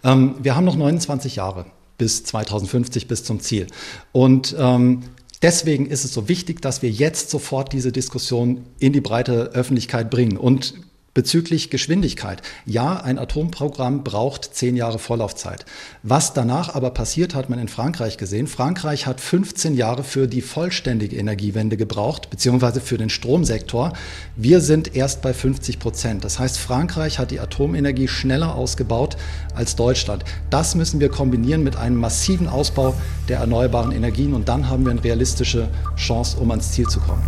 Ähm, 0.06 0.36
wir 0.40 0.56
haben 0.56 0.64
noch 0.64 0.78
29 0.78 1.36
Jahre 1.36 1.66
bis 2.04 2.26
2050 2.26 3.08
bis 3.08 3.24
zum 3.24 3.40
Ziel. 3.40 3.68
Und 4.12 4.54
ähm, 4.60 5.04
deswegen 5.42 5.86
ist 5.86 6.04
es 6.04 6.14
so 6.14 6.28
wichtig, 6.28 6.62
dass 6.62 6.82
wir 6.82 6.90
jetzt 6.90 7.30
sofort 7.30 7.72
diese 7.72 7.94
Diskussion 7.94 8.66
in 8.78 8.92
die 8.92 9.00
breite 9.00 9.52
Öffentlichkeit 9.54 10.10
bringen. 10.10 10.36
Und 10.36 10.74
Bezüglich 11.14 11.70
Geschwindigkeit. 11.70 12.42
Ja, 12.66 12.98
ein 12.98 13.20
Atomprogramm 13.20 14.04
braucht 14.04 14.56
zehn 14.56 14.76
Jahre 14.76 14.98
Vorlaufzeit. 14.98 15.64
Was 16.02 16.34
danach 16.34 16.74
aber 16.74 16.90
passiert, 16.90 17.36
hat 17.36 17.52
man 17.52 17.60
in 17.60 17.68
Frankreich 17.68 18.18
gesehen. 18.18 18.48
Frankreich 18.48 19.06
hat 19.06 19.22
15 19.22 19.76
Jahre 19.76 20.04
für 20.04 20.26
die 20.26 20.42
vollständige 20.42 21.16
Energiewende 21.16 21.78
gebraucht, 21.78 22.32
beziehungsweise 22.32 22.82
für 22.82 22.98
den 22.98 23.12
Stromsektor. 23.12 23.94
Wir 24.36 24.60
sind 24.60 24.96
erst 24.96 25.22
bei 25.22 25.36
50 25.36 25.78
Prozent. 25.78 26.24
Das 26.24 26.40
heißt, 26.40 26.58
Frankreich 26.58 27.20
hat 27.20 27.30
die 27.30 27.40
Atomenergie 27.40 28.08
schneller 28.08 28.56
ausgebaut 28.56 29.16
als 29.54 29.76
Deutschland. 29.76 30.24
Das 30.50 30.74
müssen 30.74 31.00
wir 31.00 31.10
kombinieren 31.10 31.64
mit 31.64 31.76
einem 31.76 31.98
massiven 31.98 32.48
Ausbau 32.48 32.96
der 33.30 33.38
erneuerbaren 33.38 33.92
Energien 33.92 34.34
und 34.34 34.50
dann 34.50 34.68
haben 34.68 34.84
wir 34.84 34.92
eine 34.92 35.04
realistische 35.04 35.68
Chance, 35.96 36.38
um 36.40 36.50
ans 36.50 36.72
Ziel 36.72 36.88
zu 36.88 37.00
kommen. 37.00 37.22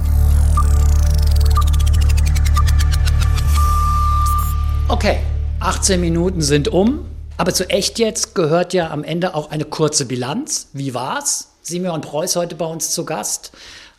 Okay, 4.88 5.18
18 5.62 6.00
Minuten 6.00 6.44
sind 6.44 6.68
um. 6.68 7.06
Aber 7.38 7.52
zu 7.56 7.68
echt 7.72 7.98
jetzt 7.98 8.36
gehört 8.36 8.72
ja 8.72 8.92
am 8.92 9.04
Ende 9.04 9.34
auch 9.34 9.50
eine 9.50 9.66
kurze 9.66 10.06
Bilanz. 10.06 10.68
Wie 10.74 10.94
war's? 10.94 11.54
Simeon 11.64 12.02
Preuß 12.02 12.36
heute 12.36 12.54
bei 12.54 12.66
uns 12.66 12.92
zu 12.92 13.04
Gast. 13.04 13.52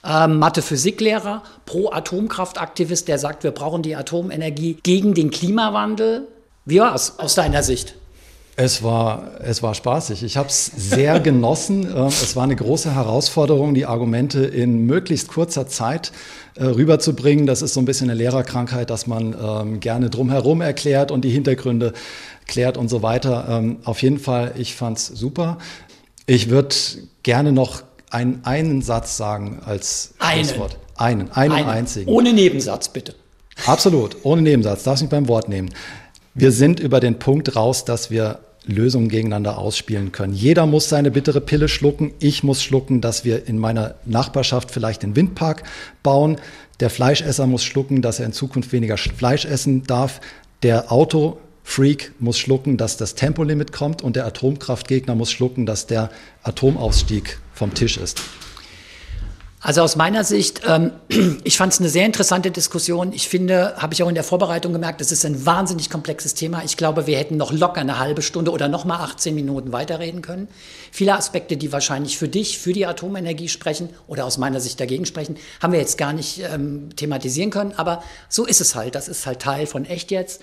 Ähm, 0.05 0.39
Mathe-Physiklehrer, 0.39 1.43
Pro-Atomkraft-Aktivist, 1.67 3.09
der 3.09 3.19
sagt, 3.19 3.43
wir 3.43 3.51
brauchen 3.51 3.83
die 3.83 3.97
Atomenergie 3.97 4.79
gegen 4.81 5.13
den 5.15 5.33
Klimawandel. 5.33 6.29
Wie 6.65 6.79
war's 6.79 7.19
aus 7.19 7.35
deiner 7.35 7.65
Sicht? 7.65 7.97
Es 8.59 8.83
war, 8.83 9.33
es 9.41 9.63
war 9.63 9.75
spaßig. 9.75 10.23
Ich 10.23 10.39
habe 10.39 10.49
es 10.49 10.67
sehr 10.75 11.21
genossen. 11.21 11.85
Ähm, 11.85 12.07
es 12.07 12.35
war 12.37 12.45
eine 12.45 12.57
große 12.57 12.95
Herausforderung, 12.95 13.75
die 13.75 13.85
Argumente 13.85 14.45
in 14.45 14.87
möglichst 14.87 15.29
kurzer 15.29 15.67
Zeit 15.69 16.11
äh, 16.55 16.65
rüberzubringen. 16.65 17.47
Das 17.47 17.61
ist 17.61 17.75
so 17.75 17.81
ein 17.81 17.85
bisschen 17.85 18.09
eine 18.09 18.19
Lehrerkrankheit, 18.19 18.89
dass 18.89 19.07
man 19.07 19.37
ähm, 19.39 19.81
gerne 19.81 20.09
drumherum 20.09 20.63
erklärt 20.63 21.11
und 21.11 21.23
die 21.23 21.31
Hintergründe 21.31 21.93
klärt 22.47 22.79
und 22.79 22.89
so 22.89 23.03
weiter. 23.03 23.47
Ähm, 23.51 23.77
auf 23.85 24.01
jeden 24.01 24.19
Fall, 24.19 24.55
ich 24.57 24.75
fand 24.75 24.97
es 24.97 25.07
super. 25.07 25.59
Ich 26.25 26.49
würde 26.49 26.75
gerne 27.23 27.53
noch 27.53 27.83
einen, 28.11 28.41
einen 28.45 28.81
Satz 28.81 29.19
sagen 29.19 29.61
als 29.67 30.15
einen. 30.19 30.45
Schlusswort. 30.45 30.79
Einen, 30.97 31.31
einen, 31.33 31.53
einen 31.53 31.69
einzigen. 31.69 32.11
Ohne 32.11 32.33
Nebensatz, 32.33 32.89
bitte. 32.89 33.15
Absolut, 33.67 34.17
ohne 34.23 34.41
Nebensatz. 34.41 34.83
Darfst 34.83 35.03
mich 35.03 35.11
beim 35.11 35.29
Wort 35.29 35.49
nehmen. 35.51 35.71
Wir 36.39 36.53
sind 36.53 36.81
über 36.81 37.01
den 37.01 37.19
Punkt 37.19 37.57
raus, 37.57 37.87
dass 37.87 38.11
wir 38.11 38.41
Lösungen 38.67 39.09
gegeneinander 39.09 39.57
ausspielen 39.57 40.13
können. 40.13 40.35
Jeder 40.35 40.67
muss 40.67 40.91
seine 40.91 41.11
bittere 41.11 41.41
Pille 41.41 41.67
schlucken. 41.67 42.13
Ich 42.21 42.43
muss 42.43 42.63
schlucken, 42.63 43.01
dass 43.01 43.25
wir 43.25 43.49
in 43.49 43.57
meiner 43.57 43.95
Nachbarschaft 44.05 44.71
vielleicht 44.71 45.03
den 45.03 45.17
Windpark 45.17 45.63
bauen. 46.03 46.37
Der 46.81 46.91
Fleischesser 46.91 47.47
muss 47.47 47.65
schlucken, 47.65 48.03
dass 48.03 48.21
er 48.21 48.27
in 48.27 48.35
Zukunft 48.35 48.71
weniger 48.73 48.99
Fleisch 48.99 49.47
essen 49.47 49.85
darf. 49.85 50.21
Der 50.63 50.93
Autofreak 50.93 52.13
muss 52.19 52.39
schlucken, 52.39 52.77
dass 52.77 52.99
das 52.99 53.15
Tempolimit 53.15 53.73
kommt 53.73 54.03
und 54.03 54.15
der 54.15 54.27
Atomkraftgegner 54.27 55.15
muss 55.15 55.33
schlucken, 55.33 55.65
dass 55.65 55.87
der 55.87 56.11
Atomausstieg 56.43 57.39
vom 57.55 57.73
Tisch 57.73 57.97
ist. 57.97 58.21
Also 59.67 59.83
aus 59.83 59.97
meiner 59.97 60.23
Sicht, 60.23 60.61
ähm, 60.65 60.93
ich 61.43 61.57
fand 61.57 61.73
es 61.73 61.81
eine 61.81 61.89
sehr 61.89 62.07
interessante 62.07 62.53
Diskussion. 62.53 63.13
Ich 63.13 63.29
finde, 63.29 63.75
habe 63.79 63.95
ich 63.95 64.03
auch 64.05 64.09
in 64.09 64.15
der 64.15 64.23
Vorbereitung 64.23 64.73
gemerkt, 64.73 65.01
es 65.01 65.11
ist 65.11 65.27
ein 65.27 65.45
wahnsinnig 65.45 65.91
komplexes 65.91 66.35
Thema. 66.35 66.63
Ich 66.65 66.77
glaube, 66.77 67.09
wir 67.09 67.19
hätten 67.19 67.37
noch 67.37 67.53
locker 67.53 67.81
eine 67.81 67.99
halbe 67.99 68.23
Stunde 68.23 68.53
oder 68.53 68.69
noch 68.69 68.85
mal 68.85 69.01
18 69.01 69.35
Minuten 69.35 69.73
weiterreden 69.73 70.23
können. 70.23 70.47
Viele 70.93 71.17
Aspekte, 71.17 71.57
die 71.57 71.73
wahrscheinlich 71.73 72.17
für 72.17 72.29
dich, 72.29 72.61
für 72.61 72.73
die 72.73 72.87
Atomenergie 72.87 73.49
sprechen 73.49 73.89
oder 74.07 74.25
aus 74.25 74.39
meiner 74.39 74.61
Sicht 74.61 74.79
dagegen 74.79 75.05
sprechen, 75.05 75.37
haben 75.61 75.73
wir 75.73 75.81
jetzt 75.81 75.99
gar 75.99 76.13
nicht 76.13 76.45
ähm, 76.49 76.91
thematisieren 76.95 77.51
können. 77.51 77.73
Aber 77.77 78.05
so 78.29 78.47
ist 78.47 78.61
es 78.61 78.77
halt. 78.77 78.95
Das 78.95 79.09
ist 79.09 79.27
halt 79.27 79.41
Teil 79.41 79.67
von 79.67 79.85
echt 79.85 80.13
jetzt. 80.13 80.43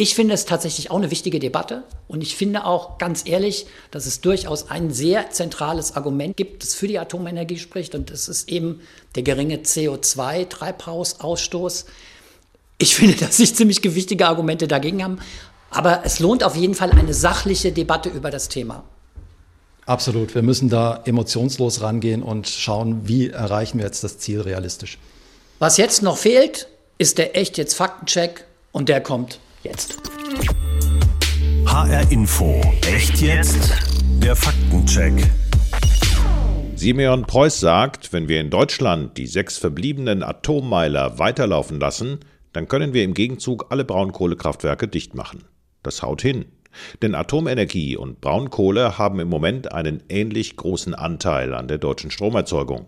Ich 0.00 0.14
finde 0.14 0.32
es 0.32 0.46
tatsächlich 0.46 0.90
auch 0.90 0.96
eine 0.96 1.10
wichtige 1.10 1.38
Debatte 1.40 1.82
und 2.08 2.22
ich 2.22 2.34
finde 2.34 2.64
auch 2.64 2.96
ganz 2.96 3.24
ehrlich, 3.26 3.66
dass 3.90 4.06
es 4.06 4.22
durchaus 4.22 4.70
ein 4.70 4.94
sehr 4.94 5.30
zentrales 5.30 5.94
Argument 5.94 6.38
gibt, 6.38 6.62
das 6.62 6.74
für 6.74 6.88
die 6.88 6.98
Atomenergie 6.98 7.58
spricht 7.58 7.94
und 7.94 8.10
das 8.10 8.26
ist 8.26 8.48
eben 8.48 8.80
der 9.14 9.24
geringe 9.24 9.56
CO2-Treibhausausstoß. 9.56 11.84
Ich 12.78 12.94
finde, 12.94 13.14
dass 13.26 13.36
sich 13.36 13.54
ziemlich 13.54 13.82
gewichtige 13.82 14.26
Argumente 14.26 14.66
dagegen 14.66 15.04
haben, 15.04 15.18
aber 15.68 16.00
es 16.06 16.18
lohnt 16.18 16.44
auf 16.44 16.56
jeden 16.56 16.74
Fall 16.74 16.92
eine 16.92 17.12
sachliche 17.12 17.70
Debatte 17.70 18.08
über 18.08 18.30
das 18.30 18.48
Thema. 18.48 18.84
Absolut, 19.84 20.34
wir 20.34 20.40
müssen 20.40 20.70
da 20.70 21.02
emotionslos 21.04 21.82
rangehen 21.82 22.22
und 22.22 22.48
schauen, 22.48 23.06
wie 23.06 23.28
erreichen 23.28 23.76
wir 23.76 23.84
jetzt 23.84 24.02
das 24.02 24.16
Ziel 24.16 24.40
realistisch. 24.40 24.96
Was 25.58 25.76
jetzt 25.76 26.02
noch 26.02 26.16
fehlt, 26.16 26.68
ist 26.96 27.18
der 27.18 27.36
echt 27.36 27.58
jetzt 27.58 27.74
Faktencheck 27.74 28.46
und 28.72 28.88
der 28.88 29.02
kommt 29.02 29.40
jetzt. 29.62 29.98
HR 31.66 32.10
Info. 32.10 32.60
Echt 32.86 33.20
jetzt? 33.20 33.70
Der 34.22 34.34
Faktencheck. 34.34 35.12
Simeon 36.74 37.26
Preuß 37.26 37.60
sagt, 37.60 38.12
wenn 38.12 38.28
wir 38.28 38.40
in 38.40 38.50
Deutschland 38.50 39.18
die 39.18 39.26
sechs 39.26 39.58
verbliebenen 39.58 40.22
Atommeiler 40.22 41.18
weiterlaufen 41.18 41.78
lassen, 41.78 42.20
dann 42.52 42.68
können 42.68 42.94
wir 42.94 43.04
im 43.04 43.14
Gegenzug 43.14 43.66
alle 43.70 43.84
Braunkohlekraftwerke 43.84 44.88
dicht 44.88 45.14
machen. 45.14 45.44
Das 45.82 46.02
haut 46.02 46.22
hin. 46.22 46.46
Denn 47.02 47.14
Atomenergie 47.14 47.96
und 47.96 48.20
Braunkohle 48.20 48.96
haben 48.96 49.20
im 49.20 49.28
Moment 49.28 49.72
einen 49.72 50.02
ähnlich 50.08 50.56
großen 50.56 50.94
Anteil 50.94 51.54
an 51.54 51.68
der 51.68 51.78
deutschen 51.78 52.10
Stromerzeugung. 52.10 52.86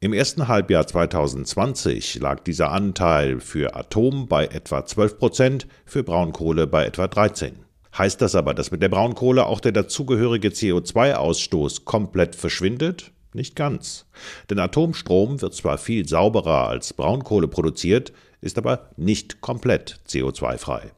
Im 0.00 0.12
ersten 0.12 0.48
Halbjahr 0.48 0.86
2020 0.86 2.16
lag 2.20 2.40
dieser 2.40 2.70
Anteil 2.70 3.40
für 3.40 3.76
Atom 3.76 4.28
bei 4.28 4.46
etwa 4.46 4.84
12 4.84 5.18
Prozent, 5.18 5.66
für 5.84 6.02
Braunkohle 6.02 6.66
bei 6.66 6.84
etwa 6.84 7.08
13. 7.08 7.64
Heißt 7.96 8.20
das 8.20 8.34
aber, 8.34 8.54
dass 8.54 8.70
mit 8.70 8.82
der 8.82 8.88
Braunkohle 8.88 9.46
auch 9.46 9.60
der 9.60 9.72
dazugehörige 9.72 10.48
CO2-Ausstoß 10.48 11.84
komplett 11.84 12.34
verschwindet? 12.34 13.12
Nicht 13.32 13.56
ganz. 13.56 14.06
Denn 14.50 14.58
Atomstrom 14.58 15.40
wird 15.40 15.54
zwar 15.54 15.78
viel 15.78 16.08
sauberer 16.08 16.68
als 16.68 16.92
Braunkohle 16.92 17.48
produziert, 17.48 18.12
ist 18.40 18.58
aber 18.58 18.90
nicht 18.96 19.40
komplett 19.40 20.00
CO2-frei. 20.08 20.92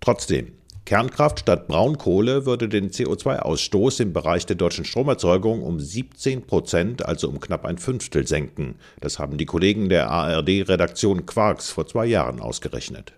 Trotzdem, 0.00 0.52
Kernkraft 0.88 1.40
statt 1.40 1.68
Braunkohle 1.68 2.46
würde 2.46 2.66
den 2.66 2.88
CO2-Ausstoß 2.88 4.00
im 4.00 4.14
Bereich 4.14 4.46
der 4.46 4.56
deutschen 4.56 4.86
Stromerzeugung 4.86 5.62
um 5.62 5.78
17 5.78 6.46
Prozent, 6.46 7.04
also 7.04 7.28
um 7.28 7.40
knapp 7.40 7.66
ein 7.66 7.76
Fünftel, 7.76 8.26
senken. 8.26 8.76
Das 8.98 9.18
haben 9.18 9.36
die 9.36 9.44
Kollegen 9.44 9.90
der 9.90 10.10
ARD-Redaktion 10.10 11.26
Quarks 11.26 11.68
vor 11.68 11.86
zwei 11.86 12.06
Jahren 12.06 12.40
ausgerechnet. 12.40 13.12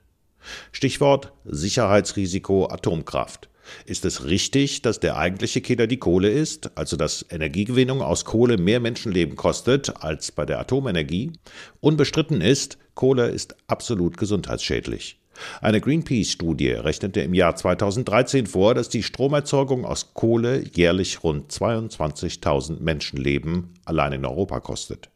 Stichwort 0.72 1.32
Sicherheitsrisiko 1.44 2.66
Atomkraft. 2.68 3.48
Ist 3.86 4.04
es 4.04 4.24
richtig, 4.24 4.82
dass 4.82 4.98
der 4.98 5.16
eigentliche 5.16 5.60
Killer 5.60 5.86
die 5.86 5.98
Kohle 5.98 6.28
ist, 6.28 6.76
also 6.76 6.96
dass 6.96 7.24
Energiegewinnung 7.30 8.02
aus 8.02 8.24
Kohle 8.24 8.58
mehr 8.58 8.80
Menschenleben 8.80 9.36
kostet 9.36 10.02
als 10.02 10.32
bei 10.32 10.44
der 10.44 10.58
Atomenergie? 10.58 11.34
Unbestritten 11.78 12.40
ist, 12.40 12.78
Kohle 12.96 13.28
ist 13.28 13.54
absolut 13.68 14.16
gesundheitsschädlich. 14.16 15.19
Eine 15.60 15.80
Greenpeace-Studie 15.80 16.70
rechnete 16.70 17.20
im 17.20 17.34
Jahr 17.34 17.56
2013 17.56 18.46
vor, 18.46 18.74
dass 18.74 18.88
die 18.88 19.02
Stromerzeugung 19.02 19.84
aus 19.84 20.14
Kohle 20.14 20.64
jährlich 20.72 21.22
rund 21.22 21.52
22.000 21.52 22.80
Menschenleben 22.80 23.74
allein 23.84 24.12
in 24.12 24.24
Europa 24.24 24.60
kostet. 24.60 25.10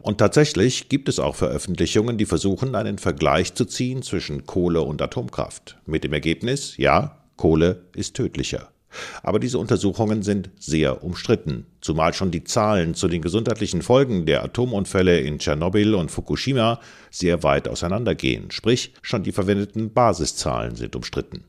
Und 0.00 0.18
tatsächlich 0.18 0.88
gibt 0.88 1.08
es 1.08 1.18
auch 1.18 1.36
Veröffentlichungen, 1.36 2.18
die 2.18 2.26
versuchen, 2.26 2.74
einen 2.74 2.98
Vergleich 2.98 3.54
zu 3.54 3.64
ziehen 3.64 4.02
zwischen 4.02 4.44
Kohle 4.44 4.82
und 4.82 5.00
Atomkraft. 5.00 5.78
Mit 5.86 6.04
dem 6.04 6.12
Ergebnis, 6.12 6.76
ja, 6.76 7.18
Kohle 7.36 7.84
ist 7.94 8.14
tödlicher. 8.14 8.70
Aber 9.22 9.38
diese 9.38 9.58
Untersuchungen 9.58 10.22
sind 10.22 10.50
sehr 10.58 11.04
umstritten, 11.04 11.66
zumal 11.80 12.14
schon 12.14 12.30
die 12.30 12.44
Zahlen 12.44 12.94
zu 12.94 13.08
den 13.08 13.22
gesundheitlichen 13.22 13.82
Folgen 13.82 14.26
der 14.26 14.42
Atomunfälle 14.42 15.20
in 15.20 15.38
Tschernobyl 15.38 15.94
und 15.94 16.10
Fukushima 16.10 16.80
sehr 17.10 17.42
weit 17.42 17.68
auseinandergehen, 17.68 18.50
sprich 18.50 18.94
schon 19.02 19.22
die 19.22 19.32
verwendeten 19.32 19.92
Basiszahlen 19.92 20.76
sind 20.76 20.96
umstritten. 20.96 21.44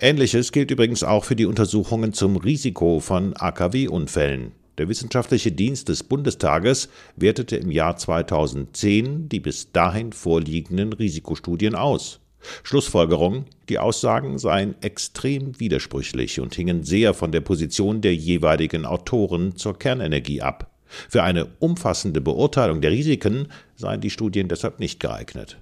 Ähnliches 0.00 0.52
gilt 0.52 0.70
übrigens 0.70 1.02
auch 1.02 1.24
für 1.24 1.36
die 1.36 1.46
Untersuchungen 1.46 2.12
zum 2.12 2.36
Risiko 2.36 3.00
von 3.00 3.34
AKW-Unfällen. 3.36 4.52
Der 4.78 4.88
Wissenschaftliche 4.88 5.50
Dienst 5.50 5.88
des 5.88 6.04
Bundestages 6.04 6.88
wertete 7.16 7.56
im 7.56 7.70
Jahr 7.70 7.96
2010 7.96 9.28
die 9.28 9.40
bis 9.40 9.72
dahin 9.72 10.12
vorliegenden 10.12 10.92
Risikostudien 10.92 11.74
aus. 11.74 12.20
Schlussfolgerung, 12.62 13.46
die 13.68 13.78
Aussagen 13.78 14.38
seien 14.38 14.74
extrem 14.82 15.58
widersprüchlich 15.58 16.40
und 16.40 16.54
hingen 16.54 16.84
sehr 16.84 17.14
von 17.14 17.32
der 17.32 17.40
Position 17.40 18.00
der 18.00 18.14
jeweiligen 18.14 18.86
Autoren 18.86 19.56
zur 19.56 19.78
Kernenergie 19.78 20.42
ab. 20.42 20.70
Für 21.08 21.22
eine 21.22 21.46
umfassende 21.58 22.20
Beurteilung 22.20 22.80
der 22.80 22.90
Risiken 22.90 23.48
seien 23.76 24.00
die 24.00 24.10
Studien 24.10 24.48
deshalb 24.48 24.80
nicht 24.80 25.00
geeignet. 25.00 25.58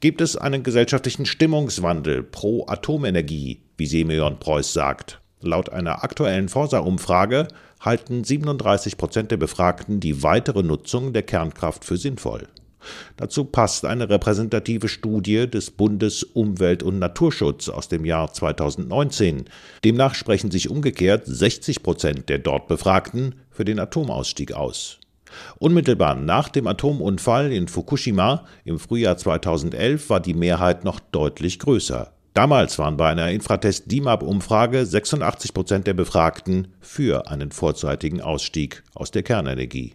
Gibt 0.00 0.20
es 0.20 0.36
einen 0.36 0.62
gesellschaftlichen 0.62 1.26
Stimmungswandel 1.26 2.22
pro 2.22 2.66
Atomenergie, 2.66 3.62
wie 3.76 3.86
Simeon 3.86 4.38
Preuß 4.38 4.72
sagt? 4.72 5.20
Laut 5.40 5.70
einer 5.70 6.04
aktuellen 6.04 6.48
Forsa-Umfrage 6.48 7.48
halten 7.80 8.22
37 8.22 8.96
Prozent 8.96 9.30
der 9.32 9.36
Befragten 9.36 9.98
die 9.98 10.22
weitere 10.22 10.62
Nutzung 10.62 11.12
der 11.12 11.24
Kernkraft 11.24 11.84
für 11.84 11.96
sinnvoll. 11.96 12.48
Dazu 13.16 13.44
passt 13.44 13.84
eine 13.84 14.08
repräsentative 14.08 14.88
Studie 14.88 15.48
des 15.48 15.70
Bundesumwelt- 15.70 16.82
und 16.82 16.98
Naturschutz 16.98 17.68
aus 17.68 17.88
dem 17.88 18.04
Jahr 18.04 18.32
2019. 18.32 19.44
Demnach 19.84 20.14
sprechen 20.14 20.50
sich 20.50 20.70
umgekehrt 20.70 21.24
60 21.26 21.82
Prozent 21.82 22.28
der 22.28 22.38
dort 22.38 22.68
Befragten 22.68 23.36
für 23.50 23.64
den 23.64 23.78
Atomausstieg 23.78 24.52
aus. 24.52 24.98
Unmittelbar 25.58 26.14
nach 26.14 26.48
dem 26.48 26.66
Atomunfall 26.66 27.52
in 27.52 27.68
Fukushima 27.68 28.44
im 28.64 28.78
Frühjahr 28.78 29.16
2011 29.16 30.10
war 30.10 30.20
die 30.20 30.34
Mehrheit 30.34 30.84
noch 30.84 31.00
deutlich 31.00 31.58
größer. 31.58 32.12
Damals 32.34 32.78
waren 32.78 32.96
bei 32.96 33.10
einer 33.10 33.30
Infratest 33.30 33.90
DIMAP-Umfrage 33.92 34.86
86 34.86 35.52
Prozent 35.52 35.86
der 35.86 35.94
Befragten 35.94 36.68
für 36.80 37.28
einen 37.28 37.52
vorzeitigen 37.52 38.22
Ausstieg 38.22 38.82
aus 38.94 39.10
der 39.10 39.22
Kernenergie. 39.22 39.92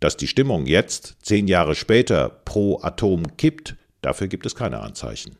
Dass 0.00 0.16
die 0.16 0.26
Stimmung 0.26 0.66
jetzt, 0.66 1.16
zehn 1.22 1.48
Jahre 1.48 1.74
später, 1.74 2.28
pro 2.44 2.80
Atom 2.82 3.36
kippt, 3.36 3.76
dafür 4.02 4.28
gibt 4.28 4.46
es 4.46 4.54
keine 4.54 4.80
Anzeichen. 4.80 5.36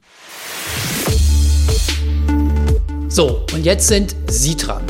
So, 3.08 3.46
und 3.52 3.64
jetzt 3.64 3.88
sind 3.88 4.14
Sie 4.28 4.56
dran. 4.56 4.84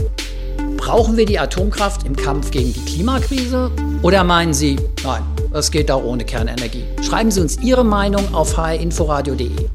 Brauchen 0.77 1.16
wir 1.16 1.27
die 1.27 1.38
Atomkraft 1.38 2.05
im 2.05 2.16
Kampf 2.16 2.51
gegen 2.51 2.72
die 2.72 2.85
Klimakrise? 2.85 3.70
Oder 4.03 4.24
meinen 4.24 4.55
Sie, 4.55 4.77
nein, 5.05 5.22
es 5.53 5.70
geht 5.70 5.90
auch 5.90 6.03
ohne 6.03 6.24
Kernenergie? 6.24 6.85
Schreiben 7.03 7.31
Sie 7.31 7.40
uns 7.40 7.59
Ihre 7.62 7.85
Meinung 7.85 8.35
auf 8.35 8.57
hinforadio.de. 8.57 9.68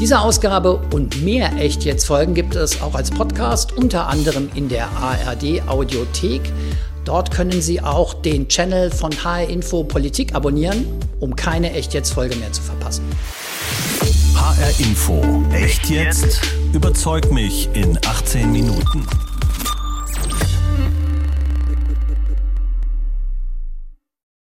Diese 0.00 0.20
Ausgabe 0.20 0.80
und 0.92 1.22
mehr 1.22 1.52
Echt 1.58 1.84
jetzt 1.84 2.06
Folgen 2.06 2.34
gibt 2.34 2.54
es 2.54 2.80
auch 2.80 2.94
als 2.94 3.10
Podcast, 3.10 3.72
unter 3.72 4.08
anderem 4.08 4.50
in 4.54 4.68
der 4.68 4.88
ARD 4.88 5.62
Audiothek. 5.68 6.40
Dort 7.04 7.30
können 7.30 7.60
Sie 7.60 7.80
auch 7.80 8.14
den 8.14 8.48
Channel 8.48 8.90
von 8.90 9.12
HR 9.12 9.48
Info 9.48 9.82
Politik 9.82 10.34
abonnieren, 10.34 10.86
um 11.20 11.34
keine 11.34 11.72
Echt 11.72 11.94
jetzt 11.94 12.12
Folge 12.12 12.36
mehr 12.36 12.52
zu 12.52 12.62
verpassen. 12.62 13.04
HR 14.34 14.80
Info. 14.80 15.42
Echt 15.52 15.88
jetzt? 15.90 16.40
Überzeug 16.72 17.30
mich 17.32 17.68
in 17.74 17.98
18 18.06 18.50
Minuten. 18.52 19.06